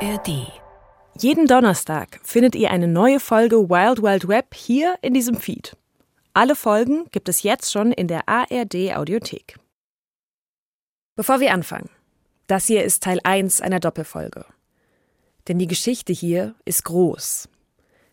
ARD. 0.00 0.52
Jeden 1.18 1.48
Donnerstag 1.48 2.20
findet 2.22 2.54
ihr 2.54 2.70
eine 2.70 2.86
neue 2.86 3.18
Folge 3.18 3.68
Wild 3.68 4.00
Wild 4.00 4.28
Web 4.28 4.54
hier 4.54 4.96
in 5.02 5.12
diesem 5.12 5.34
Feed. 5.34 5.76
Alle 6.34 6.54
Folgen 6.54 7.06
gibt 7.10 7.28
es 7.28 7.42
jetzt 7.42 7.72
schon 7.72 7.90
in 7.90 8.06
der 8.06 8.28
ARD 8.28 8.94
Audiothek. 8.94 9.58
Bevor 11.16 11.40
wir 11.40 11.52
anfangen, 11.52 11.90
das 12.46 12.66
hier 12.66 12.84
ist 12.84 13.02
Teil 13.02 13.18
1 13.24 13.60
einer 13.60 13.80
Doppelfolge. 13.80 14.44
Denn 15.48 15.58
die 15.58 15.66
Geschichte 15.66 16.12
hier 16.12 16.54
ist 16.64 16.84
groß. 16.84 17.48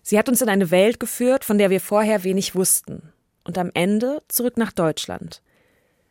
Sie 0.01 0.17
hat 0.17 0.27
uns 0.27 0.41
in 0.41 0.49
eine 0.49 0.71
Welt 0.71 0.99
geführt, 0.99 1.45
von 1.45 1.59
der 1.59 1.69
wir 1.69 1.81
vorher 1.81 2.23
wenig 2.23 2.55
wussten. 2.55 3.13
Und 3.43 3.59
am 3.59 3.69
Ende 3.75 4.23
zurück 4.27 4.57
nach 4.57 4.71
Deutschland. 4.71 5.43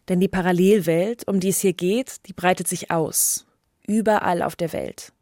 Denn 0.08 0.20
die 0.20 0.28
Parallelwelt, 0.28 1.26
um 1.26 1.40
die 1.40 1.48
es 1.48 1.58
hier 1.58 1.72
geht, 1.72 2.28
die 2.28 2.32
breitet 2.32 2.68
sich 2.68 2.92
aus. 2.92 3.44
Überall 3.88 4.40
auf 4.40 4.54
der 4.54 4.72
Welt. 4.72 5.13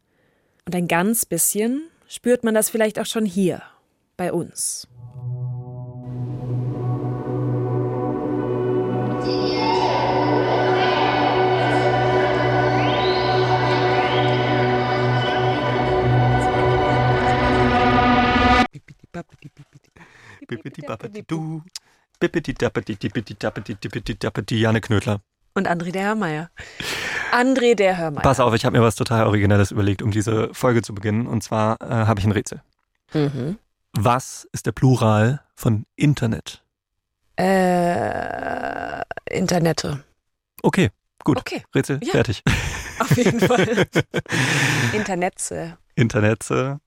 Und 0.65 0.75
ein 0.75 0.87
ganz 0.87 1.25
bisschen 1.25 1.89
spürt 2.07 2.43
man 2.43 2.53
das 2.53 2.69
vielleicht 2.69 2.99
auch 2.99 3.05
schon 3.05 3.25
hier, 3.25 3.61
bei 4.15 4.31
uns. 4.31 4.87
Janne 24.59 24.79
Knödler. 24.79 25.21
Und 25.55 25.67
André 25.67 25.91
der 25.91 26.05
Hörmeier. 26.05 26.49
André 27.33 27.75
der 27.75 27.97
Hörmeier. 27.97 28.21
Pass 28.23 28.39
auf, 28.39 28.53
ich 28.53 28.63
habe 28.65 28.77
mir 28.77 28.83
was 28.83 28.95
total 28.95 29.25
Originelles 29.27 29.71
überlegt, 29.71 30.01
um 30.01 30.11
diese 30.11 30.53
Folge 30.53 30.81
zu 30.81 30.93
beginnen. 30.93 31.27
Und 31.27 31.43
zwar 31.43 31.81
äh, 31.81 31.85
habe 32.05 32.19
ich 32.19 32.25
ein 32.25 32.31
Rätsel. 32.31 32.61
Mhm. 33.13 33.57
Was 33.93 34.47
ist 34.51 34.65
der 34.65 34.71
Plural 34.71 35.41
von 35.55 35.85
Internet? 35.95 36.63
Äh, 37.37 39.01
Internette. 39.29 40.03
Okay, 40.61 40.89
gut. 41.23 41.39
Okay, 41.39 41.63
Rätsel, 41.73 41.99
Ja. 42.03 42.11
fertig. 42.11 42.43
auf 42.99 43.15
jeden 43.17 43.39
Fall. 43.47 43.85
Internetze. 44.93 45.77
Internetze. 45.95 46.79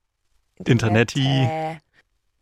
Internetti. 0.64 1.20
Internet, 1.20 1.76
äh, 1.76 1.80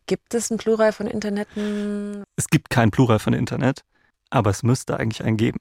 Gibt 0.07 0.33
es 0.35 0.51
ein 0.51 0.57
Plural 0.57 0.93
von 0.93 1.07
Internetten? 1.07 2.23
Es 2.35 2.47
gibt 2.47 2.69
kein 2.69 2.91
Plural 2.91 3.19
von 3.19 3.33
Internet, 3.33 3.81
aber 4.29 4.51
es 4.51 4.61
müsste 4.63 4.97
eigentlich 4.99 5.23
einen 5.23 5.37
geben. 5.37 5.57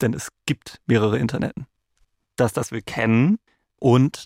Denn 0.00 0.14
es 0.14 0.28
gibt 0.46 0.80
mehrere 0.86 1.18
Interneten. 1.18 1.66
Das, 2.36 2.52
das 2.52 2.72
wir 2.72 2.82
kennen 2.82 3.38
und 3.78 4.24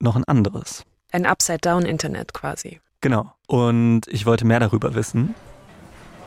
noch 0.00 0.16
ein 0.16 0.24
anderes. 0.24 0.84
Ein 1.12 1.26
Upside-Down-Internet 1.26 2.34
quasi. 2.34 2.80
Genau. 3.00 3.32
Und 3.46 4.02
ich 4.08 4.26
wollte 4.26 4.44
mehr 4.44 4.60
darüber 4.60 4.94
wissen. 4.94 5.34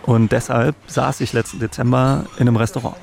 Und 0.04 0.32
deshalb 0.32 0.76
saß 0.88 1.22
ich 1.22 1.34
letzten 1.34 1.60
Dezember 1.60 2.26
in 2.38 2.48
einem 2.48 2.56
Restaurant. 2.56 2.96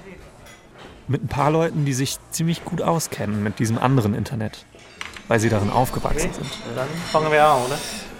Mit 1.09 1.23
ein 1.23 1.29
paar 1.29 1.51
Leuten, 1.51 1.85
die 1.85 1.93
sich 1.93 2.19
ziemlich 2.31 2.65
gut 2.65 2.83
auskennen 2.83 3.43
mit 3.43 3.59
diesem 3.59 3.79
anderen 3.79 4.15
Internet. 4.15 4.65
Weil 5.29 5.39
sie 5.39 5.49
darin 5.49 5.71
aufgewachsen 5.71 6.33
sind. 6.33 6.51
Dann 6.75 6.89
fangen 7.13 7.31
wir 7.31 7.45
an, 7.45 7.63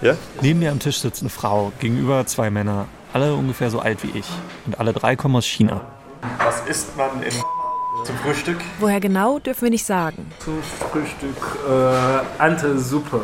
oder? 0.01 0.17
Neben 0.41 0.59
mir 0.59 0.71
am 0.71 0.79
Tisch 0.79 0.99
sitzt 0.99 1.21
eine 1.21 1.29
Frau, 1.29 1.71
gegenüber 1.79 2.25
zwei 2.27 2.49
Männer, 2.49 2.87
alle 3.13 3.33
ungefähr 3.33 3.71
so 3.71 3.79
alt 3.79 4.03
wie 4.03 4.17
ich. 4.17 4.27
Und 4.65 4.79
alle 4.79 4.93
drei 4.93 5.15
kommen 5.15 5.35
aus 5.35 5.45
China. 5.45 5.81
Was 6.39 6.61
isst 6.67 6.95
man 6.95 7.23
in 7.23 7.33
zum 8.03 8.15
Frühstück? 8.17 8.57
Woher 8.79 8.99
genau, 8.99 9.39
dürfen 9.39 9.63
wir 9.63 9.69
nicht 9.69 9.85
sagen. 9.85 10.31
Zum 10.39 10.61
Frühstück 10.61 11.59
äh, 11.69 12.43
Entensuppe. 12.43 13.21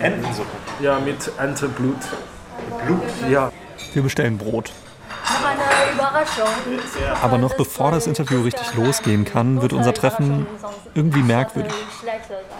Entensuppe. 0.00 0.48
Ja, 0.80 0.98
mit 0.98 1.30
Enteblut. 1.38 1.96
Blut. 2.84 3.02
Ja. 3.30 3.52
Wir 3.92 4.02
bestellen 4.02 4.38
Brot. 4.38 4.72
Noch 5.24 5.44
eine 5.44 5.92
Überraschung. 5.92 6.48
Aber 7.22 7.38
noch 7.38 7.54
bevor 7.54 7.90
das 7.90 8.06
Interview 8.06 8.42
richtig 8.42 8.74
losgehen 8.74 9.24
kann, 9.24 9.60
wird 9.62 9.72
unser 9.72 9.92
Treffen 9.92 10.46
irgendwie 10.94 11.22
merkwürdig. 11.22 11.72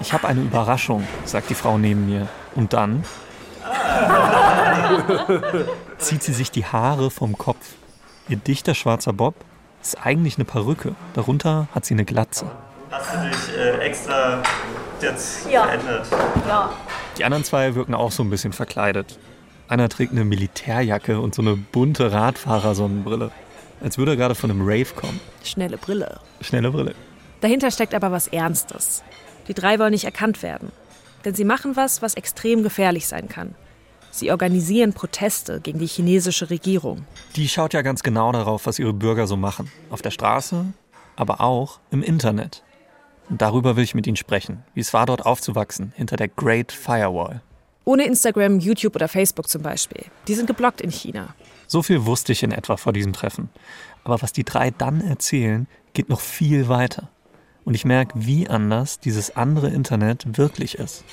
Ich 0.01 0.13
habe 0.13 0.29
eine 0.29 0.41
Überraschung, 0.41 1.07
sagt 1.25 1.51
die 1.51 1.55
Frau 1.55 1.79
neben 1.79 2.07
mir. 2.07 2.29
Und 2.55 2.73
dann 2.73 3.05
zieht 5.99 6.23
sie 6.23 6.33
sich 6.33 6.51
die 6.51 6.65
Haare 6.65 7.11
vom 7.11 7.37
Kopf. 7.37 7.75
Ihr 8.29 8.37
dichter 8.37 8.75
schwarzer 8.75 9.13
Bob 9.13 9.35
ist 9.83 10.05
eigentlich 10.05 10.37
eine 10.37 10.45
Perücke. 10.45 10.95
Darunter 11.15 11.69
hat 11.75 11.85
sie 11.85 11.95
eine 11.95 12.05
Glatze. 12.05 12.47
Hast 12.91 13.15
du 13.15 13.29
dich 13.29 13.57
äh, 13.57 13.79
extra 13.79 14.43
jetzt 15.01 15.49
Ja. 15.51 15.65
verändert? 15.65 16.07
Ja. 16.47 16.73
Die 17.19 17.25
anderen 17.25 17.45
zwei 17.45 17.75
wirken 17.75 17.95
auch 17.95 18.11
so 18.13 18.23
ein 18.23 18.31
bisschen 18.31 18.53
verkleidet. 18.53 19.19
Einer 19.69 19.89
trägt 19.89 20.13
eine 20.13 20.25
Militärjacke 20.25 21.21
und 21.21 21.35
so 21.35 21.43
eine 21.43 21.57
bunte 21.57 22.11
Radfahrersonnenbrille. 22.13 23.31
Als 23.83 23.99
würde 23.99 24.13
er 24.13 24.17
gerade 24.17 24.35
von 24.35 24.51
einem 24.51 24.63
Rave 24.63 24.87
kommen. 24.97 25.21
Schnelle 25.45 25.77
Brille. 25.77 26.19
Schnelle 26.41 26.71
Brille. 26.71 26.95
Dahinter 27.41 27.71
steckt 27.71 27.95
aber 27.95 28.11
was 28.11 28.27
Ernstes. 28.29 29.03
Die 29.47 29.55
drei 29.55 29.79
wollen 29.79 29.93
nicht 29.93 30.05
erkannt 30.05 30.43
werden. 30.43 30.73
Denn 31.25 31.35
sie 31.35 31.45
machen 31.45 31.77
was, 31.77 32.01
was 32.03 32.15
extrem 32.15 32.63
gefährlich 32.63 33.07
sein 33.07 33.29
kann. 33.29 33.55
Sie 34.19 34.33
organisieren 34.33 34.93
Proteste 34.93 35.61
gegen 35.61 35.79
die 35.79 35.87
chinesische 35.87 36.51
Regierung. 36.51 37.05
Die 37.37 37.49
schaut 37.49 37.73
ja 37.73 37.83
ganz 37.83 38.03
genau 38.03 38.33
darauf, 38.33 38.67
was 38.67 38.79
ihre 38.79 38.93
Bürger 38.93 39.27
so 39.27 39.37
machen. 39.37 39.71
Auf 39.91 40.03
der 40.03 40.11
Straße, 40.11 40.67
aber 41.15 41.41
auch 41.41 41.79
im 41.91 42.03
Internet. 42.03 42.65
Und 43.31 43.43
darüber 43.43 43.77
will 43.77 43.85
ich 43.85 43.95
mit 43.95 44.07
Ihnen 44.07 44.17
sprechen, 44.17 44.65
wie 44.75 44.81
es 44.81 44.93
war, 44.93 45.07
dort 45.07 45.25
aufzuwachsen, 45.25 45.93
hinter 45.95 46.17
der 46.17 46.29
Great 46.29 46.73
Firewall. 46.73 47.43
Ohne 47.85 48.05
Instagram, 48.07 48.59
YouTube 48.59 48.97
oder 48.97 49.09
Facebook 49.09 49.49
zum 49.49 49.63
Beispiel. 49.63 50.05
Die 50.27 50.35
sind 50.35 50.47
geblockt 50.47 50.81
in 50.81 50.91
China. 50.91 51.35
So 51.67 51.83
viel 51.83 52.05
wusste 52.05 52.33
ich 52.33 52.43
in 52.43 52.53
etwa 52.53 52.77
vor 52.77 52.93
diesem 52.93 53.13
Treffen. 53.13 53.51
Aber 54.03 54.21
was 54.21 54.33
die 54.33 54.45
drei 54.45 54.71
dann 54.71 55.01
erzählen, 55.01 55.69
geht 55.93 56.09
noch 56.09 56.21
viel 56.21 56.69
weiter. 56.69 57.09
Und 57.65 57.75
ich 57.75 57.85
merke, 57.85 58.15
wie 58.17 58.49
anders 58.49 58.99
dieses 58.99 59.37
andere 59.37 59.69
Internet 59.69 60.39
wirklich 60.39 60.75
ist. 60.77 61.05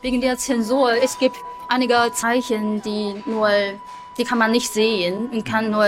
Wegen 0.00 0.20
der 0.20 0.36
Zensur, 0.38 0.92
es 1.02 1.18
gibt 1.18 1.36
einige 1.68 1.96
Zeichen, 2.14 2.80
die 2.82 3.14
nur, 3.26 3.48
die 4.16 4.24
kann 4.24 4.38
man 4.38 4.52
nicht 4.52 4.72
sehen 4.72 5.28
und 5.32 5.44
kann 5.44 5.70
nur 5.70 5.86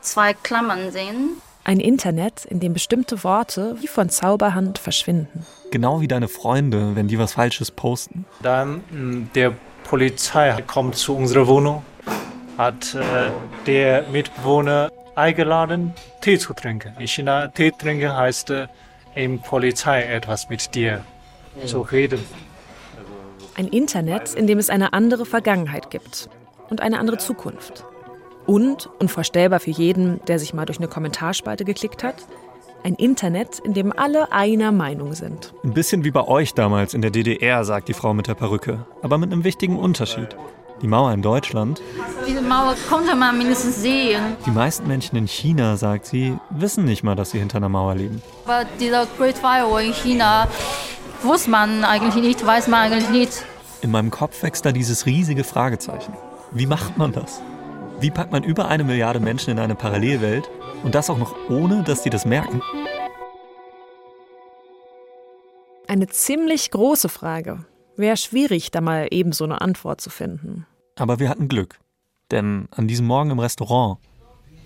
zwei 0.00 0.34
Klammern 0.34 0.90
sehen. 0.90 1.40
Ein 1.62 1.80
Internet, 1.80 2.44
in 2.44 2.60
dem 2.60 2.74
bestimmte 2.74 3.22
Worte 3.24 3.76
wie 3.80 3.86
von 3.86 4.10
Zauberhand 4.10 4.78
verschwinden. 4.78 5.46
Genau 5.70 6.00
wie 6.00 6.08
deine 6.08 6.28
Freunde, 6.28 6.94
wenn 6.94 7.08
die 7.08 7.18
was 7.18 7.34
Falsches 7.34 7.70
posten. 7.70 8.26
Dann 8.42 8.82
mh, 8.90 9.28
der 9.34 9.52
Polizei 9.84 10.62
kommt 10.66 10.96
zu 10.96 11.16
unserer 11.16 11.46
Wohnung, 11.46 11.84
hat 12.58 12.94
äh, 12.94 13.30
der 13.66 14.02
Mitbewohner 14.10 14.90
eingeladen, 15.14 15.94
Tee 16.20 16.38
zu 16.38 16.54
trinken. 16.54 16.92
In 16.98 17.06
China, 17.06 17.48
Tee 17.48 17.70
trinken 17.70 18.14
heißt 18.14 18.50
äh, 18.50 18.66
im 19.14 19.40
Polizei 19.40 20.02
etwas 20.02 20.48
mit 20.48 20.74
dir 20.74 21.04
zu 21.64 21.82
reden. 21.82 22.18
Ein 23.56 23.68
Internet, 23.68 24.34
in 24.34 24.46
dem 24.46 24.58
es 24.58 24.68
eine 24.70 24.92
andere 24.92 25.24
Vergangenheit 25.24 25.90
gibt 25.90 26.28
und 26.70 26.80
eine 26.80 26.98
andere 26.98 27.18
Zukunft. 27.18 27.84
Und, 28.46 28.90
unvorstellbar 28.98 29.60
für 29.60 29.70
jeden, 29.70 30.20
der 30.26 30.38
sich 30.38 30.52
mal 30.54 30.66
durch 30.66 30.78
eine 30.78 30.88
Kommentarspalte 30.88 31.64
geklickt 31.64 32.02
hat, 32.02 32.16
ein 32.82 32.94
Internet, 32.96 33.60
in 33.60 33.72
dem 33.72 33.96
alle 33.96 34.30
einer 34.32 34.70
Meinung 34.70 35.14
sind. 35.14 35.54
Ein 35.64 35.72
bisschen 35.72 36.04
wie 36.04 36.10
bei 36.10 36.26
euch 36.26 36.52
damals 36.52 36.92
in 36.92 37.00
der 37.00 37.10
DDR, 37.10 37.64
sagt 37.64 37.88
die 37.88 37.94
Frau 37.94 38.12
mit 38.12 38.26
der 38.26 38.34
Perücke. 38.34 38.84
Aber 39.02 39.16
mit 39.16 39.32
einem 39.32 39.44
wichtigen 39.44 39.78
Unterschied. 39.78 40.36
Die 40.82 40.88
Mauer 40.88 41.12
in 41.12 41.22
Deutschland, 41.22 41.80
Diese 42.26 42.42
Mauer 42.42 42.74
konnte 42.90 43.14
man 43.14 43.38
mindestens 43.38 43.80
sehen, 43.80 44.20
die 44.44 44.50
meisten 44.50 44.86
Menschen 44.88 45.16
in 45.16 45.28
China, 45.28 45.76
sagt 45.76 46.04
sie, 46.04 46.36
wissen 46.50 46.84
nicht 46.84 47.04
mal, 47.04 47.14
dass 47.14 47.30
sie 47.30 47.38
hinter 47.38 47.58
einer 47.58 47.68
Mauer 47.68 47.94
leben. 47.94 48.20
aber 48.44 48.66
dieser 48.80 49.06
Great 49.16 49.38
Firewall 49.38 49.84
in 49.84 49.92
China 49.94 50.48
wusste 51.24 51.50
man 51.50 51.84
eigentlich 51.84 52.14
nicht, 52.14 52.44
weiß 52.44 52.68
man 52.68 52.92
eigentlich 52.92 53.10
nicht. 53.10 53.44
In 53.82 53.90
meinem 53.90 54.10
Kopf 54.10 54.42
wächst 54.42 54.64
da 54.64 54.72
dieses 54.72 55.06
riesige 55.06 55.44
Fragezeichen. 55.44 56.14
Wie 56.52 56.66
macht 56.66 56.96
man 56.96 57.12
das? 57.12 57.40
Wie 58.00 58.10
packt 58.10 58.32
man 58.32 58.42
über 58.42 58.68
eine 58.68 58.84
Milliarde 58.84 59.20
Menschen 59.20 59.50
in 59.50 59.58
eine 59.58 59.74
Parallelwelt 59.74 60.50
und 60.82 60.94
das 60.94 61.10
auch 61.10 61.18
noch 61.18 61.34
ohne, 61.48 61.82
dass 61.82 62.02
die 62.02 62.10
das 62.10 62.24
merken? 62.24 62.60
Eine 65.86 66.06
ziemlich 66.08 66.70
große 66.70 67.08
Frage. 67.08 67.64
Wäre 67.96 68.16
schwierig, 68.16 68.70
da 68.70 68.80
mal 68.80 69.08
eben 69.10 69.32
so 69.32 69.44
eine 69.44 69.60
Antwort 69.60 70.00
zu 70.00 70.10
finden. 70.10 70.66
Aber 70.96 71.18
wir 71.18 71.28
hatten 71.28 71.48
Glück. 71.48 71.78
Denn 72.30 72.68
an 72.70 72.88
diesem 72.88 73.06
Morgen 73.06 73.30
im 73.30 73.38
Restaurant, 73.38 73.98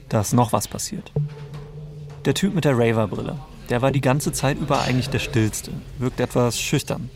da 0.09 0.21
ist 0.21 0.33
noch 0.33 0.53
was 0.53 0.69
passiert. 0.69 1.13
Der 2.25 2.35
Typ 2.35 2.55
mit 2.55 2.65
der 2.65 2.79
Raver-Brille, 2.79 3.39
der 3.69 3.83
war 3.83 3.91
die 3.91 4.01
ganze 4.01 4.33
Zeit 4.33 4.59
über 4.59 4.81
eigentlich 4.81 5.11
der 5.11 5.19
Stillste, 5.19 5.73
wirkt 5.99 6.21
etwas 6.21 6.61
schüchtern. 6.61 7.11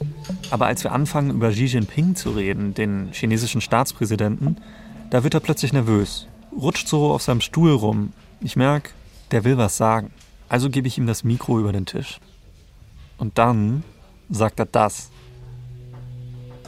Aber 0.50 0.66
als 0.66 0.84
wir 0.84 0.92
anfangen, 0.92 1.30
über 1.30 1.50
Xi 1.50 1.64
Jinping 1.66 2.14
zu 2.14 2.30
reden, 2.30 2.74
den 2.74 3.08
chinesischen 3.12 3.60
Staatspräsidenten, 3.60 4.58
da 5.10 5.24
wird 5.24 5.34
er 5.34 5.40
plötzlich 5.40 5.72
nervös, 5.72 6.26
rutscht 6.52 6.88
so 6.88 7.12
auf 7.12 7.22
seinem 7.22 7.40
Stuhl 7.40 7.72
rum. 7.72 8.12
Ich 8.40 8.56
merke, 8.56 8.90
der 9.30 9.44
will 9.44 9.56
was 9.56 9.76
sagen. 9.76 10.10
Also 10.48 10.68
gebe 10.68 10.88
ich 10.88 10.98
ihm 10.98 11.06
das 11.06 11.24
Mikro 11.24 11.58
über 11.58 11.72
den 11.72 11.86
Tisch. 11.86 12.18
Und 13.16 13.38
dann 13.38 13.84
sagt 14.28 14.58
er 14.58 14.66
das. 14.66 15.11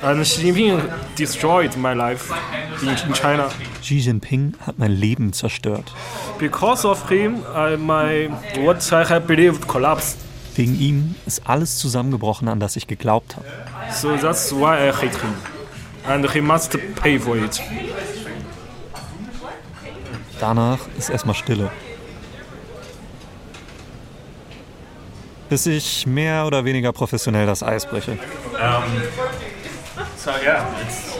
And 0.02 0.26
Xi 0.26 0.52
Jinping 0.52 0.82
destroyed 1.16 1.76
my 1.76 1.94
life 1.94 2.32
in, 2.82 2.88
in 2.88 3.14
China. 3.14 3.48
Xi 3.82 4.00
Jinping 4.00 4.54
hat 4.66 4.78
mein 4.78 4.92
Leben 4.92 5.32
zerstört. 5.32 5.92
Because 6.38 6.86
of 6.86 7.08
him, 7.08 7.42
I, 7.54 7.76
my 7.76 8.28
what 8.64 8.92
I 8.92 9.04
have 9.08 9.26
believed 9.26 9.66
collapsed. 9.66 10.18
Wegen 10.56 10.78
ihm 10.78 11.14
ist 11.26 11.42
alles 11.46 11.78
zusammengebrochen, 11.78 12.48
an 12.48 12.60
das 12.60 12.76
ich 12.76 12.86
geglaubt 12.86 13.36
habe. 13.36 13.46
So 13.92 14.16
that's 14.16 14.52
why 14.52 14.88
I 14.88 14.92
hate 14.92 15.18
him. 15.20 15.34
And 16.06 16.30
he 16.30 16.40
must 16.40 16.76
pay 16.96 17.18
for 17.18 17.36
it. 17.36 17.60
Danach 20.38 20.80
ist 20.98 21.08
erstmal 21.08 21.34
Stille. 21.34 21.70
Bis 25.48 25.66
ich 25.66 26.06
mehr 26.06 26.46
oder 26.46 26.64
weniger 26.64 26.92
professionell 26.92 27.46
das 27.46 27.62
Eis 27.62 27.86
breche. 27.86 28.18
So, 28.52 28.58
ja, 30.26 30.68
it's, 30.82 31.16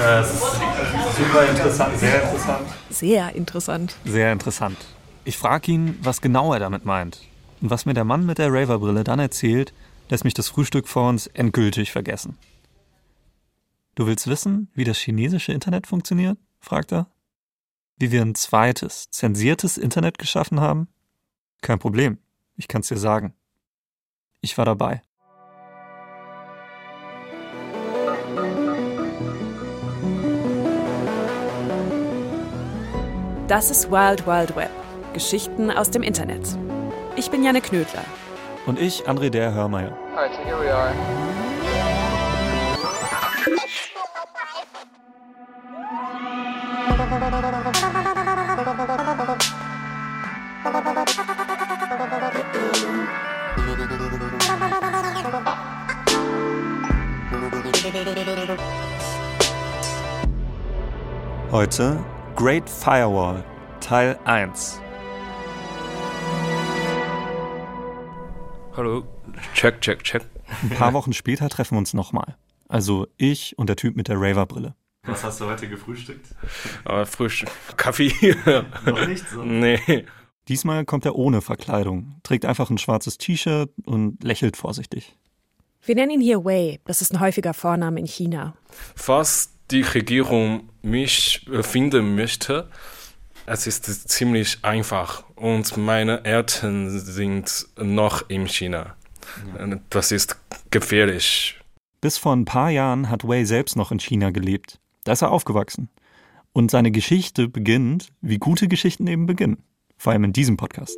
äh, 0.00 0.20
es 0.20 0.30
ist 0.32 1.16
super 1.16 1.48
interessant, 1.48 1.98
sehr 1.98 2.22
interessant. 2.22 2.68
Sehr 2.90 3.34
interessant. 3.34 3.96
Sehr 4.04 4.32
interessant. 4.32 4.78
Ich 5.24 5.36
frage 5.36 5.72
ihn, 5.72 5.98
was 6.02 6.20
genau 6.20 6.52
er 6.52 6.60
damit 6.60 6.84
meint. 6.84 7.20
Und 7.60 7.70
was 7.70 7.86
mir 7.86 7.94
der 7.94 8.04
Mann 8.04 8.26
mit 8.26 8.38
der 8.38 8.52
Raver-Brille 8.52 9.04
dann 9.04 9.18
erzählt, 9.18 9.72
lässt 10.08 10.24
mich 10.24 10.34
das 10.34 10.48
Frühstück 10.48 10.88
vor 10.88 11.08
uns 11.08 11.26
endgültig 11.28 11.92
vergessen. 11.92 12.38
Du 13.94 14.06
willst 14.06 14.26
wissen, 14.26 14.68
wie 14.74 14.84
das 14.84 14.98
chinesische 14.98 15.52
Internet 15.52 15.86
funktioniert? 15.86 16.38
fragt 16.58 16.92
er. 16.92 17.06
Wie 17.98 18.10
wir 18.10 18.22
ein 18.22 18.34
zweites, 18.34 19.10
zensiertes 19.10 19.76
Internet 19.76 20.18
geschaffen 20.18 20.60
haben? 20.60 20.88
Kein 21.60 21.78
Problem, 21.78 22.18
ich 22.56 22.66
kann's 22.66 22.88
dir 22.88 22.96
sagen. 22.96 23.34
Ich 24.40 24.56
war 24.56 24.64
dabei. 24.64 25.02
Das 33.50 33.68
ist 33.68 33.90
Wild 33.90 34.28
Wild 34.28 34.54
Web. 34.54 34.70
Geschichten 35.12 35.72
aus 35.72 35.90
dem 35.90 36.04
Internet. 36.04 36.56
Ich 37.16 37.32
bin 37.32 37.42
Janne 37.42 37.60
Knödler. 37.60 38.04
Und 38.64 38.78
ich, 38.78 39.08
André 39.08 39.28
der 39.28 39.52
Hörmeier. 39.52 39.90
Alright, 40.14 40.32
so 40.36 40.42
here 40.44 40.60
we 40.60 40.72
are. 40.72 40.94
Heute 61.50 61.98
Great 62.40 62.70
Firewall, 62.70 63.44
Teil 63.80 64.18
1. 64.24 64.80
Hallo. 68.74 69.04
Check, 69.52 69.82
check, 69.82 70.02
check. 70.02 70.22
Ein 70.62 70.70
paar 70.70 70.94
Wochen 70.94 71.12
später 71.12 71.50
treffen 71.50 71.74
wir 71.74 71.80
uns 71.80 71.92
nochmal. 71.92 72.38
Also 72.66 73.06
ich 73.18 73.58
und 73.58 73.68
der 73.68 73.76
Typ 73.76 73.94
mit 73.94 74.08
der 74.08 74.18
Raver-Brille. 74.18 74.74
Was 75.02 75.22
hast 75.22 75.42
du 75.42 75.44
heute 75.44 75.68
gefrühstückt? 75.68 76.34
Aber 76.86 77.04
frisch. 77.04 77.44
Kaffee. 77.76 78.10
Noch 78.86 79.06
nicht 79.06 79.28
so. 79.28 79.42
nee. 79.42 80.06
Diesmal 80.48 80.86
kommt 80.86 81.04
er 81.04 81.16
ohne 81.16 81.42
Verkleidung, 81.42 82.20
trägt 82.22 82.46
einfach 82.46 82.70
ein 82.70 82.78
schwarzes 82.78 83.18
T-Shirt 83.18 83.70
und 83.84 84.24
lächelt 84.24 84.56
vorsichtig. 84.56 85.14
Wir 85.84 85.94
nennen 85.94 86.12
ihn 86.12 86.20
hier 86.22 86.42
Wei. 86.46 86.80
Das 86.86 87.02
ist 87.02 87.12
ein 87.12 87.20
häufiger 87.20 87.52
Vorname 87.52 88.00
in 88.00 88.06
China. 88.06 88.54
Falls 88.96 89.50
die 89.70 89.82
Regierung 89.82 90.68
mich 90.82 91.46
äh, 91.50 91.62
finden 91.62 92.14
möchte, 92.14 92.68
es 93.46 93.66
ist 93.66 94.08
ziemlich 94.08 94.58
einfach. 94.62 95.24
Und 95.34 95.76
meine 95.76 96.24
Eltern 96.24 96.90
sind 96.90 97.66
noch 97.78 98.28
in 98.28 98.46
China. 98.46 98.94
Das 99.90 100.12
ist 100.12 100.36
gefährlich. 100.70 101.58
Bis 102.00 102.18
vor 102.18 102.34
ein 102.34 102.44
paar 102.44 102.70
Jahren 102.70 103.10
hat 103.10 103.26
Wei 103.26 103.44
selbst 103.44 103.76
noch 103.76 103.92
in 103.92 104.00
China 104.00 104.30
gelebt. 104.30 104.78
Da 105.04 105.12
ist 105.12 105.22
er 105.22 105.30
aufgewachsen. 105.30 105.88
Und 106.52 106.70
seine 106.70 106.90
Geschichte 106.90 107.48
beginnt, 107.48 108.08
wie 108.20 108.38
gute 108.38 108.68
Geschichten 108.68 109.06
eben 109.06 109.26
beginnen. 109.26 109.62
Vor 109.96 110.12
allem 110.12 110.24
in 110.24 110.32
diesem 110.32 110.56
Podcast. 110.56 110.96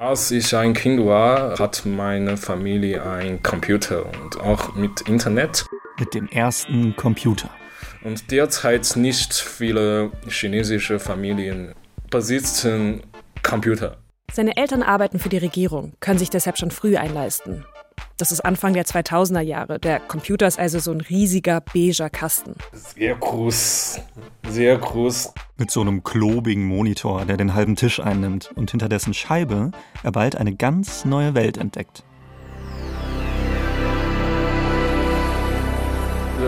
Als 0.00 0.30
ich 0.30 0.54
ein 0.54 0.74
Kind 0.74 1.04
war, 1.04 1.58
hat 1.58 1.84
meine 1.84 2.36
Familie 2.36 3.02
einen 3.02 3.42
Computer 3.42 4.06
und 4.06 4.40
auch 4.40 4.76
mit 4.76 5.00
Internet. 5.08 5.66
Mit 5.98 6.14
dem 6.14 6.28
ersten 6.28 6.94
Computer. 6.94 7.50
Und 8.04 8.30
derzeit 8.30 8.92
nicht 8.94 9.34
viele 9.34 10.12
chinesische 10.28 11.00
Familien 11.00 11.74
besitzen 12.10 13.02
Computer. 13.42 13.96
Seine 14.32 14.56
Eltern 14.56 14.84
arbeiten 14.84 15.18
für 15.18 15.30
die 15.30 15.38
Regierung, 15.38 15.94
können 15.98 16.20
sich 16.20 16.30
deshalb 16.30 16.58
schon 16.58 16.70
früh 16.70 16.96
einleisten. 16.96 17.64
Das 18.18 18.32
ist 18.32 18.40
Anfang 18.40 18.72
der 18.72 18.84
2000er 18.84 19.42
Jahre. 19.42 19.78
Der 19.78 20.00
Computer 20.00 20.48
ist 20.48 20.58
also 20.58 20.80
so 20.80 20.90
ein 20.90 21.00
riesiger 21.00 21.60
beiger 21.60 22.10
Kasten. 22.10 22.56
Sehr 22.72 23.14
groß, 23.14 24.00
sehr 24.48 24.76
groß. 24.76 25.32
Mit 25.56 25.70
so 25.70 25.82
einem 25.82 26.02
klobigen 26.02 26.64
Monitor, 26.64 27.24
der 27.26 27.36
den 27.36 27.54
halben 27.54 27.76
Tisch 27.76 28.00
einnimmt 28.00 28.50
und 28.56 28.72
hinter 28.72 28.88
dessen 28.88 29.14
Scheibe 29.14 29.70
er 30.02 30.10
bald 30.10 30.34
eine 30.34 30.52
ganz 30.52 31.04
neue 31.04 31.34
Welt 31.34 31.58
entdeckt. 31.58 32.02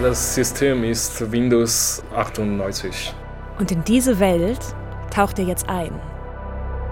Das 0.03 0.35
System 0.35 0.83
ist 0.83 1.31
Windows 1.31 2.03
98. 2.17 3.15
Und 3.61 3.71
in 3.71 3.85
diese 3.85 4.19
Welt 4.19 4.75
taucht 5.13 5.39
er 5.39 5.45
jetzt 5.45 5.69
ein. 5.69 5.93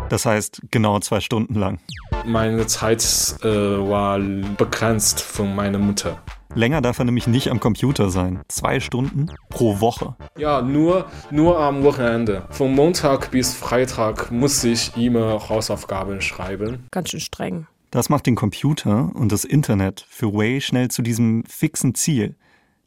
Das 0.09 0.25
heißt, 0.25 0.63
genau 0.71 1.01
zwei 1.01 1.19
Stunden 1.19 1.57
lang. 1.57 1.81
Meine 2.29 2.67
Zeit 2.67 3.03
äh, 3.43 3.49
war 3.49 4.19
begrenzt 4.19 5.19
von 5.23 5.55
meiner 5.55 5.79
Mutter. 5.79 6.19
Länger 6.55 6.83
darf 6.83 6.99
er 6.99 7.07
nämlich 7.07 7.27
nicht 7.27 7.51
am 7.51 7.59
Computer 7.59 8.11
sein. 8.11 8.43
Zwei 8.49 8.81
Stunden 8.81 9.31
pro 9.49 9.81
Woche. 9.81 10.15
Ja, 10.37 10.61
nur, 10.61 11.07
nur 11.31 11.59
am 11.59 11.83
Wochenende. 11.85 12.43
Von 12.51 12.75
Montag 12.75 13.31
bis 13.31 13.55
Freitag 13.55 14.31
muss 14.31 14.63
ich 14.63 14.95
immer 14.95 15.49
Hausaufgaben 15.49 16.21
schreiben. 16.21 16.87
Ganz 16.91 17.09
schön 17.09 17.21
streng. 17.21 17.67
Das 17.91 18.11
macht 18.11 18.27
den 18.27 18.35
Computer 18.35 19.11
und 19.15 19.33
das 19.33 19.47
Internet 19.47 20.05
für 20.11 20.35
Wei 20.35 20.61
schnell 20.61 20.91
zu 20.91 21.01
diesem 21.01 21.45
fixen 21.45 21.95
Ziel. 21.95 22.37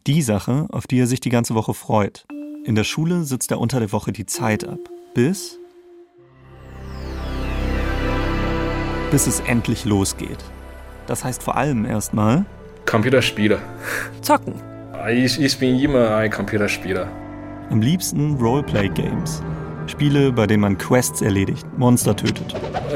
Die 0.05 0.21
Sache, 0.21 0.67
auf 0.69 0.85
die 0.85 0.99
er 0.99 1.07
sich 1.07 1.19
die 1.19 1.31
ganze 1.31 1.55
Woche 1.55 1.73
freut. 1.73 2.27
In 2.63 2.75
der 2.75 2.83
Schule 2.83 3.23
sitzt 3.23 3.49
er 3.49 3.59
unter 3.59 3.79
der 3.79 3.91
Woche 3.91 4.11
die 4.11 4.27
Zeit 4.27 4.67
ab. 4.67 4.77
Bis. 5.15 5.57
Bis 9.11 9.27
es 9.27 9.41
endlich 9.41 9.85
losgeht. 9.85 10.39
Das 11.05 11.23
heißt 11.23 11.43
vor 11.43 11.57
allem 11.57 11.85
erstmal 11.85 12.45
Computerspiele. 12.85 13.59
Zocken. 14.21 14.53
Ich, 15.09 15.39
ich 15.39 15.57
bin 15.59 15.79
immer 15.79 16.15
ein 16.15 16.31
Computerspieler. 16.31 17.07
am 17.69 17.81
liebsten 17.81 18.35
Roleplay-Games. 18.35 19.41
Spiele, 19.87 20.31
bei 20.31 20.47
denen 20.47 20.61
man 20.61 20.77
Quests 20.77 21.21
erledigt, 21.21 21.65
Monster 21.77 22.15
tötet. 22.15 22.55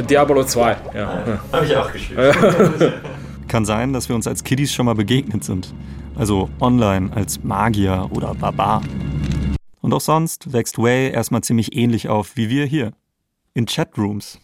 Diablo 0.10 0.44
2, 0.44 0.78
ja. 0.94 1.40
Habe 1.52 1.66
ich 1.66 1.76
auch 1.76 1.92
gespielt. 1.92 2.36
Kann 3.48 3.66
sein, 3.66 3.94
dass 3.94 4.08
wir 4.08 4.16
uns 4.16 4.28
als 4.28 4.44
Kiddies 4.44 4.74
schon 4.74 4.86
mal 4.86 4.96
begegnet 4.96 5.44
sind. 5.44 5.74
Also 6.16 6.50
online 6.60 7.12
als 7.14 7.44
Magier 7.44 8.10
oder 8.12 8.34
Barbar. 8.36 8.82
Und 9.82 9.94
auch 9.94 10.02
sonst 10.02 10.54
wächst 10.54 10.78
Way 10.78 11.12
erstmal 11.12 11.42
ziemlich 11.42 11.76
ähnlich 11.76 12.08
auf 12.08 12.36
wie 12.36 12.50
wir 12.50 12.66
hier. 12.66 12.92
In 13.54 13.66
Chatrooms. 13.66 14.40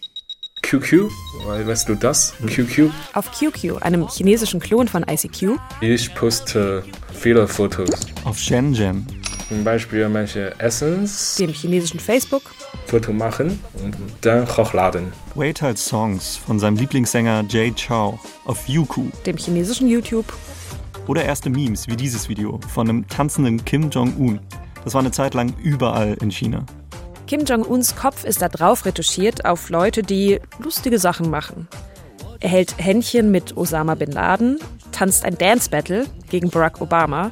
QQ, 0.71 1.11
weißt 1.45 1.89
du 1.89 1.95
das? 1.95 2.33
QQ. 2.47 2.89
Auf 3.11 3.29
QQ, 3.33 3.81
einem 3.81 4.07
chinesischen 4.07 4.61
Klon 4.61 4.87
von 4.87 5.03
ICQ. 5.03 5.59
Ich 5.81 6.15
poste 6.15 6.85
viele 7.13 7.45
Fotos. 7.45 7.89
Auf 8.23 8.39
Shenzhen. 8.39 9.05
Zum 9.49 9.65
Beispiel 9.65 10.07
manche 10.07 10.57
Essens, 10.61 11.35
dem 11.35 11.51
chinesischen 11.51 11.99
Facebook. 11.99 12.43
Foto 12.85 13.11
machen 13.11 13.59
und 13.83 13.97
dann 14.21 14.47
hochladen. 14.47 15.11
Way 15.35 15.53
teilt 15.53 15.77
Songs 15.77 16.37
von 16.37 16.57
seinem 16.57 16.77
Lieblingssänger 16.77 17.43
Jay 17.49 17.73
Chou 17.73 18.17
auf 18.45 18.65
Youku. 18.69 19.09
dem 19.25 19.35
chinesischen 19.35 19.89
YouTube. 19.89 20.31
Oder 21.05 21.25
erste 21.25 21.49
Memes 21.49 21.89
wie 21.89 21.97
dieses 21.97 22.29
Video 22.29 22.61
von 22.73 22.87
einem 22.87 23.05
tanzenden 23.09 23.65
Kim 23.65 23.89
Jong-un. 23.89 24.39
Das 24.85 24.93
war 24.93 25.01
eine 25.01 25.11
Zeit 25.11 25.33
lang 25.33 25.53
überall 25.61 26.15
in 26.21 26.31
China. 26.31 26.65
Kim 27.31 27.45
Jong-uns 27.45 27.95
Kopf 27.95 28.25
ist 28.25 28.41
da 28.41 28.49
drauf 28.49 28.85
retuschiert 28.85 29.45
auf 29.45 29.69
Leute, 29.69 30.03
die 30.03 30.41
lustige 30.59 30.99
Sachen 30.99 31.29
machen. 31.29 31.69
Er 32.41 32.49
hält 32.49 32.75
Händchen 32.77 33.31
mit 33.31 33.55
Osama 33.55 33.95
Bin 33.95 34.11
Laden, 34.11 34.59
tanzt 34.91 35.23
ein 35.23 35.37
Dance-Battle 35.37 36.07
gegen 36.29 36.49
Barack 36.49 36.81
Obama 36.81 37.31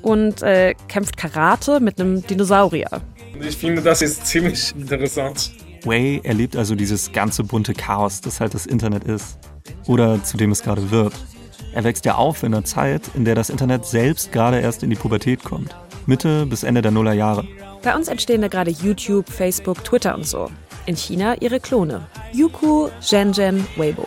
und 0.00 0.44
äh, 0.44 0.76
kämpft 0.86 1.16
Karate 1.16 1.80
mit 1.80 2.00
einem 2.00 2.24
Dinosaurier. 2.24 3.02
Ich 3.40 3.56
finde, 3.56 3.82
das 3.82 4.00
ist 4.00 4.26
ziemlich 4.28 4.76
interessant. 4.76 5.50
Way 5.82 6.20
erlebt 6.22 6.54
also 6.54 6.76
dieses 6.76 7.10
ganze 7.10 7.42
bunte 7.42 7.72
Chaos, 7.72 8.20
das 8.20 8.38
halt 8.38 8.54
das 8.54 8.66
Internet 8.66 9.02
ist. 9.02 9.40
Oder 9.88 10.22
zu 10.22 10.36
dem 10.36 10.52
es 10.52 10.62
gerade 10.62 10.92
wird. 10.92 11.14
Er 11.74 11.82
wächst 11.82 12.04
ja 12.04 12.14
auf 12.14 12.44
in 12.44 12.54
einer 12.54 12.64
Zeit, 12.64 13.10
in 13.14 13.24
der 13.24 13.34
das 13.34 13.50
Internet 13.50 13.86
selbst 13.86 14.30
gerade 14.30 14.60
erst 14.60 14.84
in 14.84 14.90
die 14.90 14.96
Pubertät 14.96 15.42
kommt. 15.42 15.74
Mitte 16.06 16.46
bis 16.46 16.62
Ende 16.62 16.80
der 16.80 16.92
Nullerjahre. 16.92 17.44
Bei 17.82 17.96
uns 17.96 18.06
entstehen 18.06 18.42
da 18.42 18.46
gerade 18.46 18.70
YouTube, 18.70 19.28
Facebook, 19.28 19.82
Twitter 19.82 20.14
und 20.14 20.24
so. 20.24 20.48
In 20.86 20.96
China 20.96 21.34
ihre 21.40 21.58
Klone. 21.58 22.06
Youku, 22.32 22.90
Zhenzhen, 23.00 23.66
Weibo. 23.76 24.06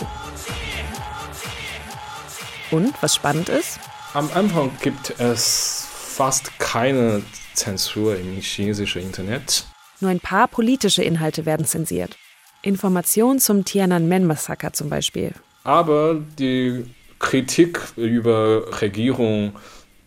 Und 2.71 2.93
was 3.01 3.15
spannend 3.15 3.49
ist? 3.49 3.79
Am 4.13 4.29
Anfang 4.33 4.71
gibt 4.81 5.19
es 5.19 5.87
fast 5.91 6.57
keine 6.57 7.21
Zensur 7.53 8.17
im 8.17 8.39
chinesischen 8.39 9.01
Internet. 9.01 9.65
Nur 9.99 10.09
ein 10.09 10.21
paar 10.21 10.47
politische 10.47 11.03
Inhalte 11.03 11.45
werden 11.45 11.65
zensiert. 11.65 12.17
Informationen 12.61 13.39
zum 13.39 13.65
Tiananmen-Massaker 13.65 14.71
zum 14.71 14.89
Beispiel. 14.89 15.33
Aber 15.65 16.21
die 16.39 16.85
Kritik 17.19 17.81
über 17.97 18.81
Regierung 18.81 19.53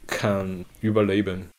kann 0.07 0.65
überleben. 0.81 1.51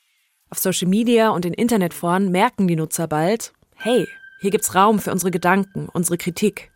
Auf 0.52 0.58
Social 0.58 0.88
Media 0.88 1.30
und 1.30 1.46
in 1.46 1.54
Internetforen 1.54 2.32
merken 2.32 2.68
die 2.68 2.76
Nutzer 2.76 3.08
bald, 3.08 3.54
hey, 3.76 4.08
hier 4.42 4.50
gibt's 4.50 4.74
Raum 4.74 4.98
für 4.98 5.12
unsere 5.12 5.30
Gedanken, 5.30 5.90
unsere 5.94 6.18
Kritik. 6.18 6.72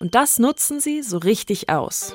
Und 0.00 0.16
das 0.16 0.40
nutzen 0.40 0.80
sie 0.80 1.02
so 1.02 1.18
richtig 1.18 1.68
aus. 1.68 2.12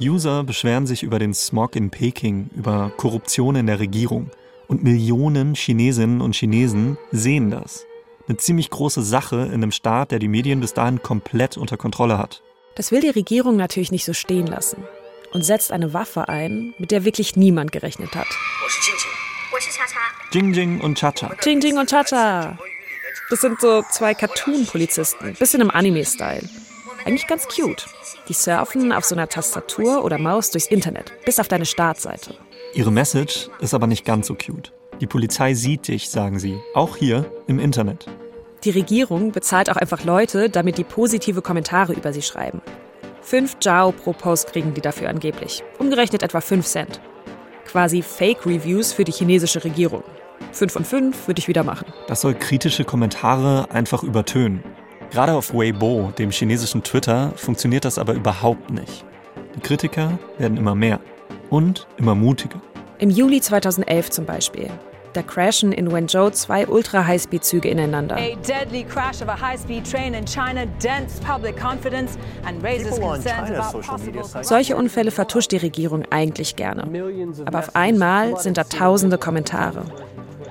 User 0.00 0.44
beschweren 0.44 0.86
sich 0.86 1.02
über 1.02 1.18
den 1.18 1.32
Smog 1.32 1.76
in 1.76 1.90
Peking, 1.90 2.50
über 2.54 2.92
Korruption 2.98 3.56
in 3.56 3.66
der 3.66 3.80
Regierung. 3.80 4.30
Und 4.68 4.82
Millionen 4.82 5.54
Chinesinnen 5.54 6.20
und 6.20 6.34
Chinesen 6.34 6.98
sehen 7.10 7.50
das. 7.50 7.86
Eine 8.28 8.36
ziemlich 8.36 8.68
große 8.70 9.02
Sache 9.02 9.46
in 9.46 9.54
einem 9.54 9.70
Staat, 9.70 10.10
der 10.10 10.18
die 10.18 10.28
Medien 10.28 10.60
bis 10.60 10.74
dahin 10.74 11.02
komplett 11.02 11.56
unter 11.56 11.76
Kontrolle 11.76 12.18
hat. 12.18 12.42
Das 12.74 12.90
will 12.90 13.00
die 13.00 13.10
Regierung 13.10 13.56
natürlich 13.56 13.92
nicht 13.92 14.04
so 14.04 14.12
stehen 14.12 14.46
lassen 14.46 14.82
und 15.32 15.42
setzt 15.42 15.72
eine 15.72 15.94
Waffe 15.94 16.28
ein, 16.28 16.74
mit 16.78 16.90
der 16.90 17.04
wirklich 17.04 17.36
niemand 17.36 17.72
gerechnet 17.72 18.14
hat. 18.14 18.28
Jing 20.34 20.52
Jing 20.52 20.80
und 20.80 20.98
Cha-Cha. 20.98 21.32
Jing 21.44 21.60
Jing 21.60 21.78
und 21.78 21.88
Cha-Cha. 21.88 22.58
Das 23.30 23.40
sind 23.40 23.60
so 23.60 23.84
zwei 23.92 24.14
Cartoon-Polizisten, 24.14 25.34
bisschen 25.38 25.60
im 25.60 25.70
Anime-Style. 25.70 26.42
Eigentlich 27.04 27.28
ganz 27.28 27.46
cute. 27.46 27.86
Die 28.28 28.32
surfen 28.32 28.90
auf 28.90 29.04
so 29.04 29.14
einer 29.14 29.28
Tastatur 29.28 30.04
oder 30.04 30.18
Maus 30.18 30.50
durchs 30.50 30.66
Internet, 30.66 31.12
bis 31.24 31.38
auf 31.38 31.46
deine 31.46 31.66
Startseite. 31.66 32.34
Ihre 32.74 32.90
Message 32.90 33.48
ist 33.60 33.74
aber 33.74 33.86
nicht 33.86 34.04
ganz 34.04 34.26
so 34.26 34.34
cute. 34.34 34.72
Die 35.00 35.06
Polizei 35.06 35.54
sieht 35.54 35.86
dich, 35.86 36.10
sagen 36.10 36.40
sie, 36.40 36.58
auch 36.74 36.96
hier 36.96 37.30
im 37.46 37.60
Internet. 37.60 38.06
Die 38.64 38.70
Regierung 38.70 39.30
bezahlt 39.30 39.70
auch 39.70 39.76
einfach 39.76 40.02
Leute, 40.02 40.50
damit 40.50 40.78
die 40.78 40.84
positive 40.84 41.42
Kommentare 41.42 41.92
über 41.92 42.12
sie 42.12 42.22
schreiben. 42.22 42.60
Fünf 43.22 43.58
Jiao 43.62 43.92
pro 43.92 44.12
Post 44.12 44.48
kriegen 44.48 44.74
die 44.74 44.80
dafür 44.80 45.10
angeblich. 45.10 45.62
Umgerechnet 45.78 46.24
etwa 46.24 46.40
5 46.40 46.66
Cent. 46.66 47.00
Quasi 47.66 48.02
Fake-Reviews 48.02 48.92
für 48.92 49.04
die 49.04 49.12
chinesische 49.12 49.62
Regierung. 49.62 50.02
5 50.54 50.72
von 50.72 50.84
5 50.84 51.26
würde 51.26 51.38
ich 51.38 51.48
wieder 51.48 51.64
machen. 51.64 51.86
Das 52.06 52.20
soll 52.20 52.34
kritische 52.34 52.84
Kommentare 52.84 53.66
einfach 53.70 54.02
übertönen. 54.02 54.62
Gerade 55.10 55.34
auf 55.34 55.52
Weibo, 55.52 56.12
dem 56.18 56.30
chinesischen 56.30 56.82
Twitter, 56.82 57.32
funktioniert 57.36 57.84
das 57.84 57.98
aber 57.98 58.14
überhaupt 58.14 58.70
nicht. 58.70 59.04
Die 59.56 59.60
Kritiker 59.60 60.18
werden 60.38 60.56
immer 60.56 60.74
mehr 60.74 61.00
und 61.50 61.86
immer 61.96 62.14
mutiger. 62.14 62.60
Im 62.98 63.10
Juli 63.10 63.40
2011 63.40 64.10
zum 64.10 64.24
Beispiel. 64.24 64.70
Da 65.12 65.22
crashen 65.22 65.70
in 65.70 65.92
Wenzhou 65.92 66.30
zwei 66.30 66.66
Ultra-Highspeed-Züge 66.66 67.68
ineinander. 67.68 68.16
A 68.16 68.34
deadly 68.46 68.82
crash 68.82 69.22
of 69.22 69.28
a 69.28 69.40
high-speed 69.40 69.88
train 69.88 70.14
in 70.14 70.24
China 70.26 70.66
dents 70.82 71.20
public 71.20 71.56
confidence 71.56 72.18
and 72.44 72.60
raises 72.64 72.98
concerns 72.98 73.50
about 73.50 73.80
possible. 73.80 74.42
Solche 74.42 74.76
Unfälle 74.76 75.12
vertuscht 75.12 75.52
die 75.52 75.58
Regierung 75.58 76.04
eigentlich 76.10 76.56
gerne. 76.56 76.88
Aber 77.44 77.60
auf 77.60 77.76
einmal 77.76 78.40
sind 78.40 78.56
da 78.56 78.64
tausende 78.64 79.16
Kommentare. 79.16 79.84